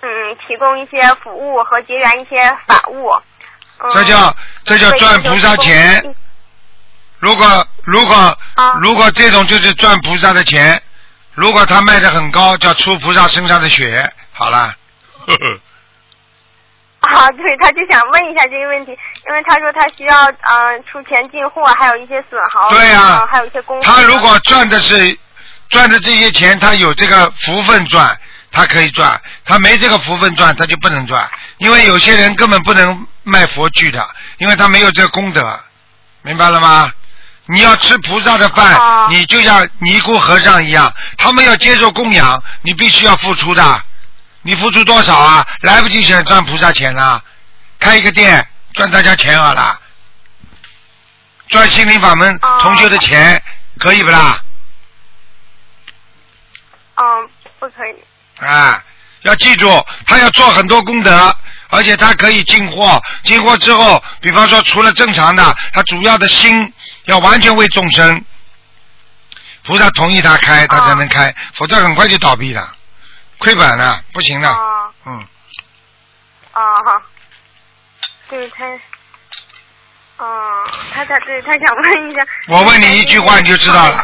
[0.00, 2.36] 嗯，提供一些服务和结缘一些
[2.66, 3.12] 法物。
[3.78, 4.34] 嗯、这叫
[4.64, 6.02] 这叫赚菩萨钱。
[7.20, 7.46] 如果
[7.84, 8.16] 如果、
[8.56, 10.82] 啊如果这种就是赚菩萨的钱，
[11.34, 14.74] 如果他卖的很高，叫出菩萨身上的血，好了。
[15.28, 15.60] 呵呵
[17.02, 18.90] 啊，对，他就想问一下这个问题，
[19.28, 23.86] 因为他说他需要呃出钱进货，还有一些损耗，对呀呃还有一些工资。
[23.86, 25.16] 他如果赚的是
[25.68, 28.18] 赚的这些钱，他有这个福分赚，
[28.50, 31.28] 他可以赚；他没这个福分赚，他就不能赚。
[31.58, 34.06] 因为有些人根本不能卖佛具的，
[34.38, 35.60] 因为他没有这个功德，
[36.22, 36.92] 明白了吗？
[37.48, 43.84] 你要吃菩萨的饭，哦你就像尼姑和尚一样，他们要接受供养，你必须要付出的。
[44.42, 45.46] 你付出多少啊？
[45.62, 47.22] 来不及想赚菩萨钱了，
[47.78, 49.80] 开一个店赚大家钱好了，
[51.48, 53.42] 赚心灵法门哦同修的钱，
[53.78, 54.40] 可以不啦？
[57.66, 58.46] 不可以。
[58.46, 58.82] 啊，
[59.22, 61.36] 要记住，他要做很多功德，
[61.70, 66.72] 而且他可以进货，进货之后，比方说除了正常的，他主要的心
[67.06, 68.24] 要完全为众生，
[69.64, 72.72] 菩萨同意他开，他才能开，否则很快就倒闭了，
[73.38, 74.92] 亏本了，不行了，啊。
[75.06, 75.26] 嗯，
[76.52, 77.02] 啊哈，
[78.28, 78.64] 对他，
[80.18, 82.24] 嗯，他他对他想问一下。
[82.48, 84.02] 我问你一句话你就知道了。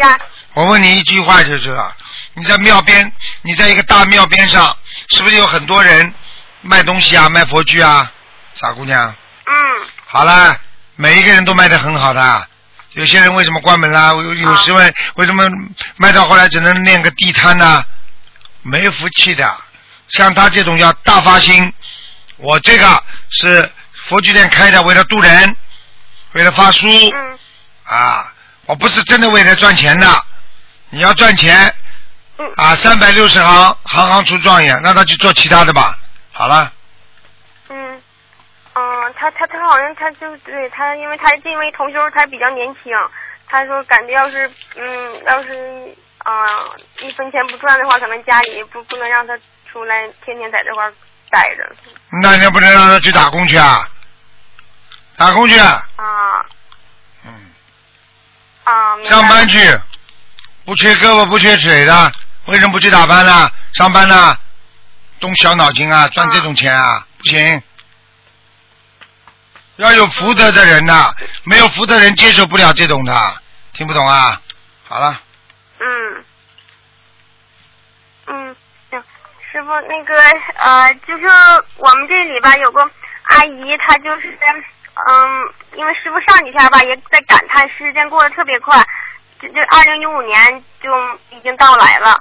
[0.54, 1.92] 我问你一句话就知道，
[2.34, 3.12] 你在庙边，
[3.42, 4.76] 你在一个大庙边上，
[5.08, 6.14] 是不是有很多人
[6.62, 8.10] 卖东西啊，卖佛具啊，
[8.54, 9.14] 傻姑娘？
[9.46, 9.54] 嗯
[10.06, 10.56] 好啦，
[10.96, 12.48] 每一个人都卖的很好的。
[12.92, 14.08] 有些人为什么关门啦？
[14.08, 15.48] 有有时问为什么
[15.96, 17.84] 卖到后来只能练个地摊呢？
[18.62, 19.56] 没福气的。
[20.10, 21.72] 像他这种要大发心，
[22.36, 23.72] 我这个是
[24.08, 25.56] 佛具店开的，为了渡人，
[26.32, 27.38] 为了发书嗯
[27.84, 28.32] 啊，
[28.66, 30.24] 我不是真的为了赚钱的。
[30.90, 31.74] 你要赚钱嗯
[32.56, 35.96] 啊，三百六十行，行行出状元，让他去做其他的吧。
[36.32, 36.72] 好了，
[37.68, 38.02] 嗯
[38.74, 42.92] 嗯，他他他好像他就对他，因为他因为同修他比较年轻，
[43.46, 46.46] 他说感觉要是嗯要是啊、
[47.00, 49.36] 一分钱不赚的话，可能家里不不能让他
[49.70, 50.92] 出来天天在这块儿
[51.30, 51.64] 待着
[52.22, 53.88] 那你不能让他去打工去啊？
[55.16, 55.76] 打工去，啊
[57.24, 57.52] 嗯。
[58.64, 59.58] 啊，上班去，
[60.64, 62.12] 不缺胳膊不缺腿的，
[62.46, 63.50] 为什么不去打班呢？
[63.74, 64.36] 上班呢？
[65.20, 67.62] 动小脑筋啊，赚这种钱啊，不行。
[69.76, 71.12] 要有福德的人呐、
[71.44, 73.34] 没有福德人接受不了这种的，
[73.72, 74.40] 听不懂啊？
[74.86, 75.20] 好了，
[75.80, 76.24] 嗯，
[78.26, 78.56] 嗯，
[78.90, 79.02] 行，
[79.50, 80.14] 师傅，那个
[80.56, 81.26] 呃，就是
[81.78, 84.38] 我们这里吧有个阿姨，她就是
[85.08, 88.78] 嗯，因为师傅上几天吧也在感叹时间过得特别快，
[89.42, 90.88] 这这二零一五年就
[91.30, 92.16] 已经到来了。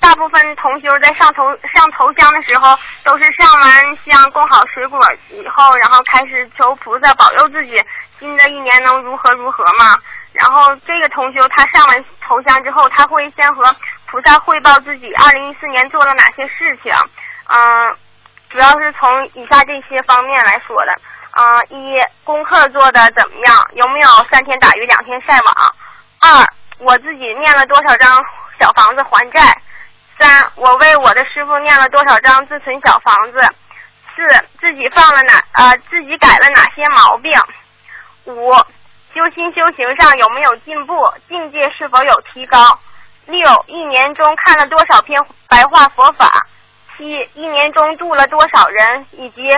[0.00, 4.98] 大部分同修在上头上头香的时候，都是上完香供好水果
[5.28, 7.80] 以后，然后开始求菩萨保佑自己
[8.18, 9.96] 新的一年能如何如何嘛。
[10.32, 13.62] 然后这个同修他上完头香之后，他会先和
[14.06, 16.92] 菩萨汇报自己二零一四年做了哪些事情，
[17.48, 17.94] 嗯、
[18.48, 20.94] 主要是从以下这些方面来说的。
[21.32, 21.94] 嗯、一
[22.24, 23.70] 功课做的怎么样？
[23.74, 25.74] 有没有三天打鱼两天晒网？
[26.20, 26.46] 二
[26.78, 28.14] 我自己念了多少张
[28.60, 29.40] 小房子还债？
[30.18, 33.40] 三我为我的师傅念了多少张自存小房子？
[34.14, 34.28] 四
[34.60, 37.32] 自己放了哪呃自己改了哪些毛病？
[38.26, 38.52] 五
[39.14, 40.94] 修心修行上有没有进步？
[41.26, 42.78] 境界是否有提高？
[43.24, 45.18] 六一年中看了多少篇
[45.48, 46.30] 白话佛法？
[46.96, 49.06] 七一年中度了多少人？
[49.12, 49.48] 以及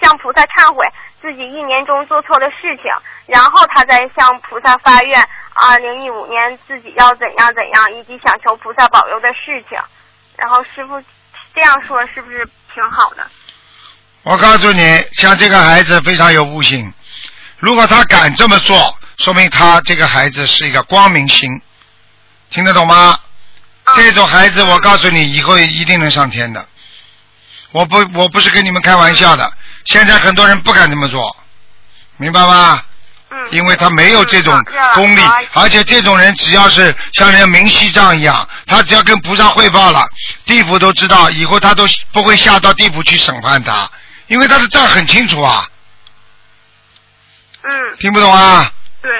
[0.00, 0.86] 向菩萨忏悔
[1.20, 2.84] 自己一年中做错的事情，
[3.26, 5.20] 然后他再向菩萨发愿，
[5.60, 9.78] 二零一五年自己要怎样怎样，以及想求菩萨保佑的事情。
[10.36, 11.02] 然后师傅
[11.54, 13.26] 这样说是不是挺好的？
[14.22, 16.92] 我告诉你，像这个孩子非常有悟性，
[17.58, 21.48] 如果他敢这么做，说明他这个孩子是一个光明心，
[22.50, 23.18] 听得懂吗？
[23.94, 26.66] 这种孩子，我告诉你，以后一定能上天的。
[27.70, 29.50] 我不，我不是跟你们开玩笑的。
[29.86, 31.36] 现在很多人不敢这么做，
[32.16, 32.82] 明白吗？
[33.30, 35.20] 嗯，因为他没有这种嗯功力，
[35.52, 40.06] 而且这种人只要是像人家明西藏一样，他只要跟菩萨汇报了，
[40.44, 43.90] 地府都知道，以后他都不会下到地府去审判他，
[44.28, 45.68] 因为他的账很清楚啊，
[47.62, 48.70] 嗯，听不懂啊？
[49.02, 49.10] 对，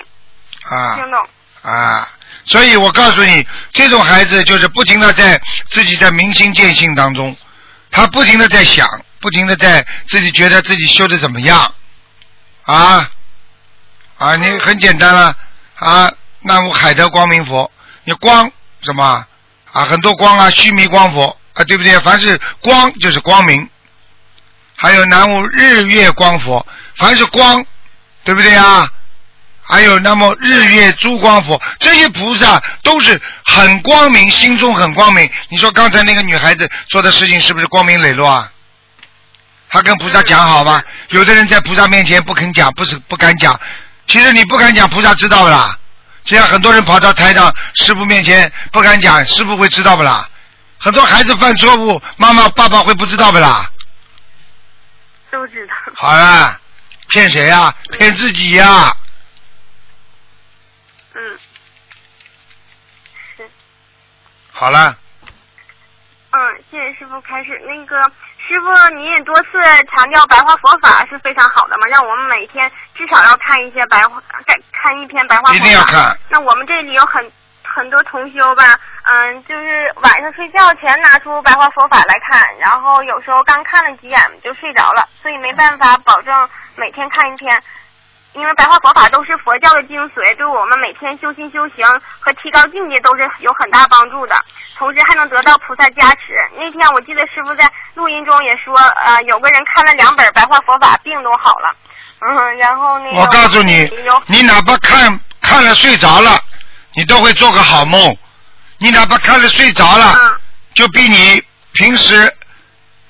[0.71, 1.29] 啊听懂。
[1.63, 2.09] 啊！
[2.45, 7.37] 所以我告诉你，这种孩子就是不停的在自己在明心见性当中，
[7.91, 8.89] 他不停的在想，
[9.19, 11.75] 不停的在自己觉得自己修的怎么样，
[12.67, 13.11] 啊
[14.19, 15.37] 啊，你很简单了
[15.75, 16.11] 啊，
[16.41, 17.71] 南无海德光明佛，
[18.05, 18.51] 你光
[18.81, 19.27] 什么
[19.73, 21.99] 啊，很多光啊，须弥光佛啊，对不对？
[22.01, 23.69] 凡是光就是光明，
[24.77, 27.64] 还有南无日月光佛，凡是光，
[28.25, 28.91] 对不对啊？
[29.69, 35.29] 还有那么日月珠光佛，这些菩萨都是很光明，心中很光明。
[35.49, 38.53] 你说刚才那个女孩子做的事情是不是光明磊落啊？
[39.69, 40.81] 她跟菩萨讲好吗？
[41.09, 43.59] 有的人在菩萨面前不肯讲，不是不敢讲。
[44.07, 45.79] 其实你不敢讲，菩萨知道不啦？
[46.25, 50.29] 这样很多人跑到台上师傅面前不敢讲，师傅会知道不啦？
[50.79, 53.71] 很多孩子犯错误，妈妈爸爸会不知道不啦？
[55.31, 55.75] 都知道。
[55.97, 56.61] 好了，
[57.09, 58.97] 骗谁呀、骗自己呀、
[61.15, 61.39] 嗯，
[63.37, 63.49] 是。
[64.53, 64.97] 好了，
[66.31, 66.41] 嗯，
[66.71, 67.61] 谢谢师傅开始。
[67.67, 67.97] 那个
[68.47, 75.55] 师傅，您也多次强调白话佛法是非常好的嘛，让我们每天至少要看一些白话，看看一篇白话佛法。
[75.55, 76.17] 一定要看。
[76.29, 77.33] 那我们这里有很
[77.65, 78.63] 很多同修吧，
[79.11, 87.61] 嗯，就是晚上睡觉前拿出白话佛法来看，然后有时候刚看了几眼就睡着了，所以没办法保证每天看一篇。
[88.37, 91.87] 因为白话佛法都是佛教的精髓，对我们每天修心修行
[92.20, 94.37] 和提高境界都是有很大帮助的，
[94.76, 96.37] 同时还能得到菩萨加持。
[96.57, 101.74] 那天我记得师傅在录音中也说，呃，有个人看了两本白话佛法，病都好了。
[102.20, 106.39] 嗯，然后那个我告诉你有，你哪怕看看了睡着了，
[106.95, 108.16] 你都会做个好梦。
[108.78, 110.37] 你哪怕看了睡着了，嗯
[110.74, 112.30] 就比你平时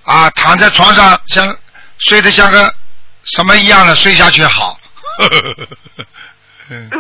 [0.05, 1.57] 啊躺在床上像
[1.99, 2.73] 睡得像个
[3.25, 4.79] 什么一样的睡下去好。
[6.69, 6.91] 嗯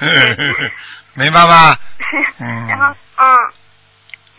[1.14, 1.76] 明白吧？
[2.40, 2.84] 嗯然后，
[3.16, 3.26] 嗯，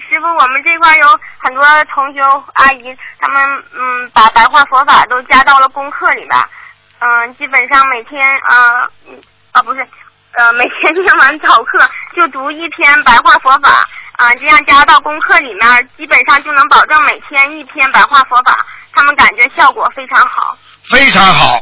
[0.09, 2.21] 师傅，我们这块有很多同学
[2.53, 6.49] 阿姨，他们嗯把白话佛法都加到了功课里边儿，
[6.99, 9.19] 嗯，基本上每天呃嗯
[9.53, 9.88] 啊不是
[10.38, 11.79] 呃每天念完早课
[12.15, 20.57] 就读一篇白话佛法啊、这样加到功课里面，基本上就能保证每天一篇白话佛法，他们感觉效果非常好。
[20.89, 21.59] 非常好，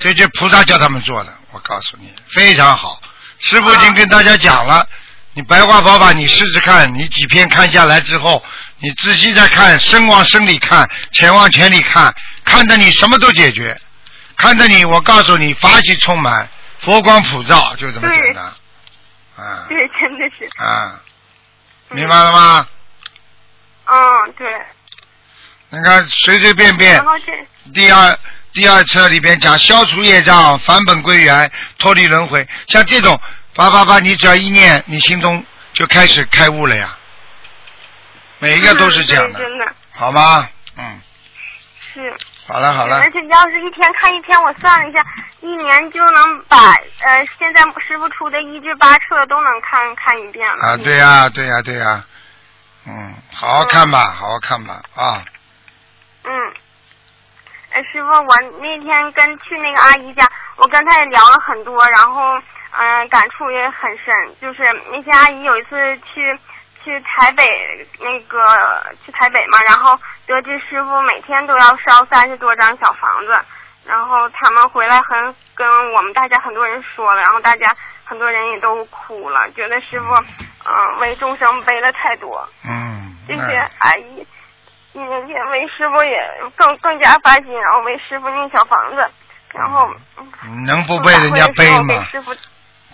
[0.00, 3.00] 这就菩萨叫他们做的，我告诉你，非常好。
[3.38, 4.86] 师傅已经跟大家讲了，
[5.34, 8.42] 你白话佛法你试试看，你几篇看下来之后，
[8.78, 13.78] 你仔细再看，深往深里看，钱往钱里看，看着你什么都解决，
[14.36, 16.48] 看着你，我告诉你，法喜充满，
[16.80, 18.44] 佛光普照，就这么简单。
[19.36, 21.00] 啊对，真的是，啊，
[21.90, 22.66] 明白了吗？
[23.86, 24.46] 嗯，对。
[25.70, 27.32] 你看随随便便然，后这
[27.72, 28.18] 第二
[28.52, 33.20] 第二册里边讲消除业障、返本归元、脱离轮回，像这种
[33.54, 36.96] 叭叭叭，你只要一念，你心中就开始开悟了呀。
[38.38, 40.48] 每一个都是这样的，嗯真的好吗？
[40.76, 41.00] 嗯，
[41.94, 42.16] 是。
[42.46, 44.98] 好了好了而，且要是一天看一天，我算了一下，
[45.40, 50.66] 一年就能把呃现在师傅出的一至八册都能看看一遍了。
[50.66, 52.04] 啊，对呀、对呀、对呀、
[52.88, 55.22] 嗯，好好看吧，好好看吧，啊，
[56.24, 56.30] 嗯。
[57.72, 62.36] 呃，师傅，我那天跟去那个阿姨家，我跟她也聊了很多，然后
[62.72, 64.14] 嗯、呃感触也很深。
[64.40, 66.38] 就是那些阿姨有一次去
[66.82, 67.44] 去台北
[68.00, 68.38] 那个
[69.04, 69.96] 去台北嘛，然后
[70.26, 73.32] 得知师傅每天都要烧三十多张小房子，
[73.86, 77.74] 然后他们回来很跟我们大家很多人说了，然后大家
[78.04, 82.48] 很多人也都哭了，觉得师傅嗯、呃为众生背了太多。
[82.64, 84.26] 嗯，这些阿姨
[84.92, 86.20] 也也为师傅也
[86.56, 89.06] 更更加发心，然后为师傅念小房子，
[89.54, 89.88] 然后
[90.48, 91.86] 你能不被人家背吗？
[91.88, 92.32] 给师傅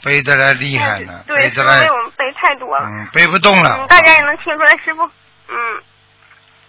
[0.02, 3.86] 背的来厉害呢，对背得来为，我们背太多了，嗯，背不动了嗯，。
[3.88, 5.02] 大家也能听出来师傅，
[5.48, 5.56] 嗯，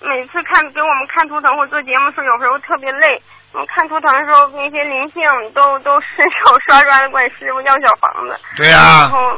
[0.02, 3.22] 每次看给我们看图腾或做节目的时候，有时候特别累。
[3.54, 5.24] 我看图腾的时候，那些灵性
[5.54, 9.38] 都都伸 手刷刷的管师傅要小房子，对呀、然后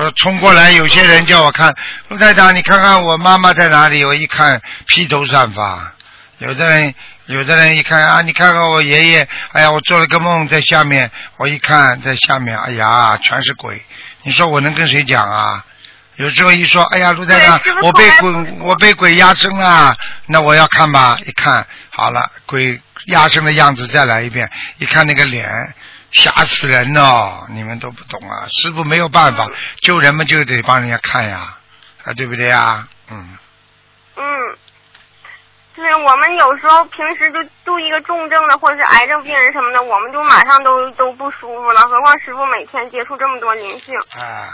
[0.00, 1.76] 呃，冲过来，有些人叫我看，
[2.08, 4.02] 陆台长，你看看我妈妈在哪里？
[4.02, 5.92] 我一看披头散发。
[6.38, 6.94] 有的人，
[7.26, 13.82] 有的人一看啊，你看看我爷爷，哎呀，我做了个梦在下面，我一看在下面，哎呀，全是鬼。
[14.22, 15.62] 你说我能跟谁讲啊？
[16.16, 19.94] 有时候一说，哎呀，陆台长我被鬼，我被鬼压身了，
[20.24, 21.18] 那我要看吧。
[21.26, 25.74] 一看好了，鬼压身的样子再来一遍，一看那个脸，
[26.12, 27.46] 吓死人哦！
[27.50, 29.46] 你们都不懂啊，师傅没有办法，
[29.80, 31.56] 救人们就得帮人家看呀，
[32.04, 32.88] 啊，对不对呀？
[33.10, 33.38] 嗯，
[34.16, 34.24] 嗯，
[35.76, 43.94] 就是我们有时候平时就度一个重症的或者是癌症病人什么的，我们就马上都都不舒服了，何况师傅每天接触这么多灵性。
[44.18, 44.48] 啊，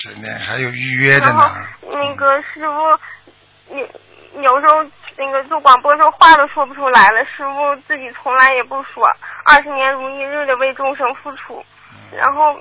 [0.00, 1.66] 真的还有预约的然后呢。
[1.92, 4.84] 那个师傅，你有时候
[5.20, 9.06] 那个做广播的时候话都说不出来了，师傅自己从来也不说，
[9.44, 11.62] 二十年如一日的为众生付出，
[12.10, 12.58] 然后，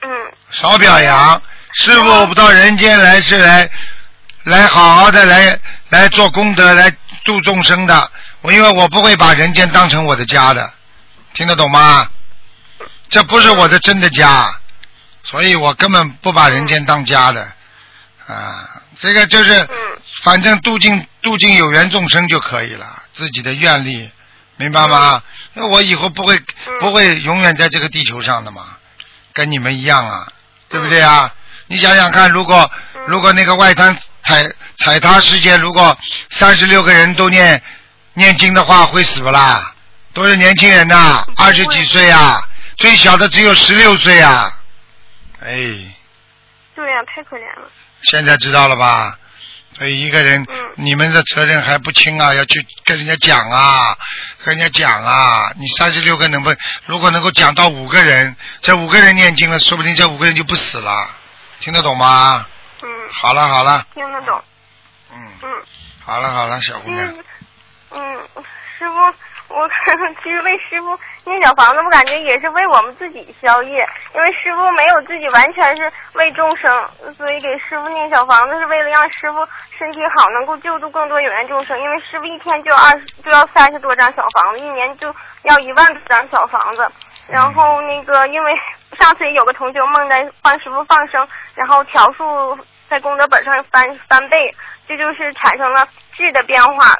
[0.00, 0.08] 嗯，
[0.48, 1.42] 少表扬，
[1.74, 3.68] 师傅到人间来是来
[4.44, 6.90] 来好好的来来做功德，来
[7.22, 8.10] 度众生的。
[8.40, 10.72] 我因为我不会把人间当成我的家的，
[11.34, 12.08] 听得懂吗？
[13.10, 14.58] 这不是我的真的家，
[15.22, 17.46] 所以我根本不把人间当家的
[18.26, 18.66] 啊。
[19.00, 24.10] 这个就是，嗯反正度尽度尽有缘众生就可以了，自己的愿力，
[24.56, 25.22] 明白吗？
[25.54, 26.40] 那我以后不会
[26.80, 28.76] 不会永远在这个地球上的嘛，
[29.32, 30.26] 跟你们一样啊，
[30.68, 31.32] 对不对啊？
[31.68, 32.70] 你想想看，如果
[33.06, 35.96] 如果那个外滩踩踩踏事件，如果
[36.30, 37.62] 三十六个人都念
[38.14, 39.74] 念经的话，会死不啦？
[40.14, 42.40] 都是年轻人呐、二十几岁啊，
[42.76, 44.52] 最小的只有十六岁啊，
[45.40, 45.48] 哎。
[46.74, 47.68] 对呀、太可怜了。
[48.02, 49.18] 现在知道了吧？
[49.78, 53.96] 所以一个人，嗯你们的责任还不轻啊，要去跟人家讲啊，
[54.44, 55.50] 跟人家讲啊。
[55.56, 61.10] 你三十六个能不能，如果能够讲到五个人，这五个人念经了，说不定这五个人就不死了，
[61.60, 62.46] 听得懂吗？
[62.82, 64.42] 嗯，好了好了，听得懂。
[65.12, 65.48] 嗯，嗯
[66.04, 67.24] 好了好了，小姑娘，嗯
[67.90, 68.44] 嗯，
[68.78, 68.94] 师傅，
[69.48, 69.68] 我
[70.22, 79.46] 其实为师傅念小房子，我感觉也是为我们自己消业，因为师傅没有自己完全是为众生，所以给师傅念小房子是为了让师傅
[79.78, 81.80] 身体好，能够救助更多有缘众生。
[81.80, 86.86] 因为师傅一天就二十就要三十多张小房子，一年就要一万张小房子。
[87.30, 88.52] 然后那个，因为
[88.98, 92.58] 上次也有个同学梦在帮师傅放生，然后条数
[92.88, 94.54] 在功德本上翻翻倍，
[94.86, 96.94] 这就是产生了质的变化。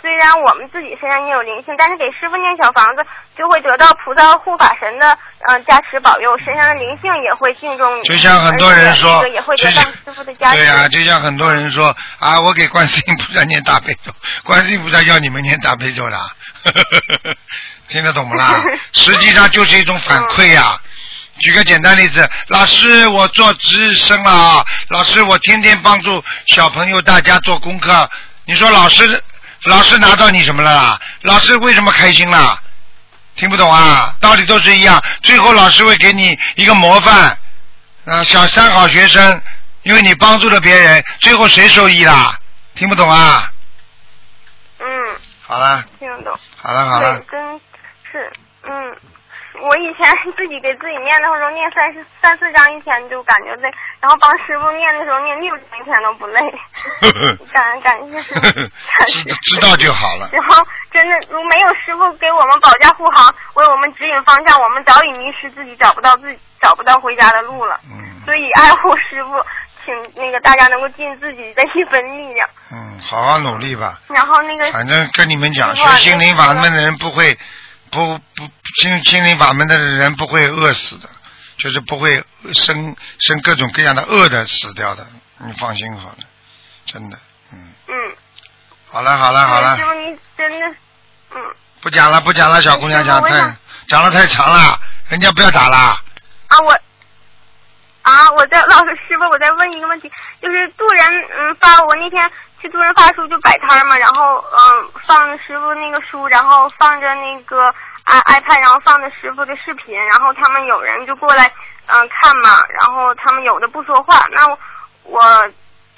[0.00, 3.04] 虽然我们自己身上也有灵性，但是给师傅念小房子，
[3.36, 5.12] 就会得到菩萨护法神的
[5.46, 8.02] 嗯、呃加持保佑，身上的灵性也会敬重你。
[8.04, 10.56] 就像很多人说也会得到师傅的加持。
[10.56, 14.12] 对呀、就像很多人说啊，我给观世音菩萨念大悲咒，
[14.44, 16.18] 观世音菩萨要你们念大悲咒的，
[17.88, 18.62] 听得懂不啦？
[18.92, 20.80] 实际上就是一种反 馈呀、
[21.40, 28.08] 举个简单例子，老师，我做值日生了啊，老师，我天天帮助小朋友大家做功课，
[28.46, 29.22] 你说老师，
[29.64, 31.00] 老师拿到你什么了啦？
[31.22, 32.58] 老师为什么开心啦？
[33.36, 34.14] 听不懂啊？
[34.20, 37.38] 道理都是一样，最后老师会给你一个模范，
[38.06, 39.42] 啊，小三好学生，
[39.82, 42.38] 因为你帮助了别人，最后谁受益啦？
[42.74, 43.50] 听不懂啊？
[44.78, 44.86] 嗯，
[45.46, 46.38] 好了，听得懂。
[46.56, 47.60] 好了，好了对，，真
[48.10, 48.32] 是，
[48.64, 48.96] 嗯，
[49.62, 50.06] 我以前
[50.36, 53.70] 自己给自己念的时候，念三十三四章一天就感觉累，
[54.00, 56.40] 然后帮师傅念的时候念六章一天都不累。
[57.52, 59.34] 感感谢师傅， 感知谢。
[59.42, 60.28] 知道就好了。
[60.32, 67.78] 然后真的，如没有师傅给我们保驾护航，为我们指引方向，我们早已迷失自己，找不到自己找不到回家的路了。
[67.84, 69.30] 嗯所以爱护师傅，
[69.82, 72.46] 请那个大家能够尽自己的一份力量。
[72.70, 73.98] 嗯，好好努力吧。
[74.08, 77.36] 然后那个反正跟你们讲，学心灵法门的人不会
[77.90, 78.48] 不不
[78.80, 81.08] 心心灵法门的人不会饿死的，
[81.58, 85.06] 就是不会生生各种各样的恶的死掉的，
[85.38, 86.18] 你放心好了，
[86.86, 87.18] 真的，
[87.52, 88.16] 嗯，嗯，
[88.88, 89.76] 好了好了好了。
[89.76, 90.66] 师，傅你真的，
[91.32, 91.36] 嗯。
[91.80, 93.56] 不讲了不讲了，小姑娘讲太
[93.88, 96.78] 讲的太长了，人家不要打了，啊，我
[98.02, 100.10] 啊，我在老师师傅，我再问一个问题，
[100.40, 102.30] 就是渡人，嗯，发我那天
[102.60, 107.56] 去渡人发书就摆摊嘛，然后嗯放师傅那个书，然后放着那个
[108.04, 111.46] i iPad，然后放着师傅的视频，然后他们有人就过来
[111.86, 114.58] 嗯看嘛，然后他们有的不说话，那我
[115.04, 115.20] 我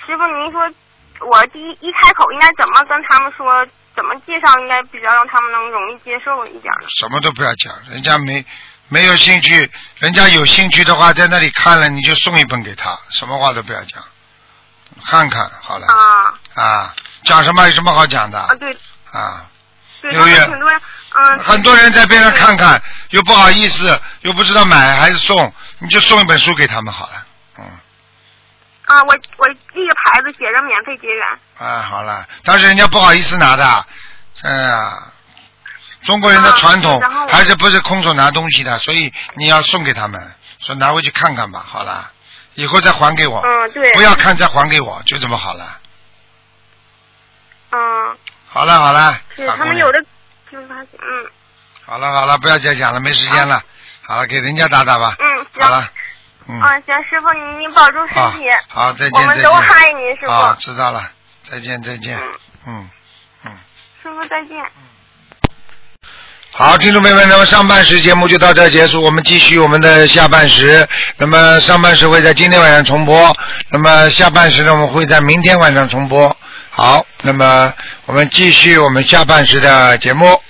[0.06, 0.60] 师傅您说
[1.28, 3.66] 我第一一开口应该怎么跟他们说？
[3.94, 6.88] 怎么介绍应该比较让他们能容易接受一点呢？
[6.98, 8.42] 什么都不要讲，人家没
[8.88, 14.02] 没有兴趣，人家有兴趣的话，在那里看了你就送一本给他，什么话都不要讲，
[15.04, 18.76] 看看好了啊啊，讲什么有什么好讲的啊，对
[19.12, 19.46] 啊？
[20.00, 20.80] 对，他们有缘挺多人
[21.14, 21.38] 嗯。
[21.38, 27.26] 很多人在边上看看，又不好意思，又不知道买还是送，你就送一本书给他们好了。
[27.58, 27.64] 嗯，
[28.86, 31.26] 啊，我我立个牌子写着免费结缘。
[31.58, 33.86] 啊，好了，但是人家不好意思拿的，
[34.42, 35.02] 哎呀，
[36.02, 42.10] 中国人的传统还是不是空手拿东西的，所以你要送给他们，说拿回去看看吧，好了，
[42.54, 43.92] 以后再还给我，嗯，对。
[43.92, 45.78] 不要看再还给我，就这么好了。
[47.72, 48.16] 嗯，
[48.48, 50.04] 好了好了，是他们有的，
[50.52, 51.26] 嗯。
[51.84, 53.62] 好了好了，不要再讲了，没时间了。
[54.06, 55.16] 好了，给人家打打吧。
[55.18, 55.88] 嗯，好了。
[56.48, 56.60] 嗯。
[56.60, 58.48] 啊，行，师傅你你保重身体。
[58.68, 59.20] 好，好，再见。
[59.20, 60.30] 我们都害你，师傅。
[60.30, 61.02] 啊，知道了，
[61.50, 62.18] 再见再见。
[62.18, 62.28] 嗯
[62.66, 62.90] 嗯
[63.46, 63.52] 嗯。
[64.02, 64.62] 师傅再见。
[66.54, 70.86] 好，听众朋友们，那么上半时节目就到这结束，我们继续我们的下半时。
[71.16, 73.34] 那么上半时会在今天晚上重播，
[73.70, 76.36] 那么下半时呢，我们会在明天晚上重播。
[76.74, 77.70] 好那么
[78.06, 80.40] 我们继续我们下半时的节目。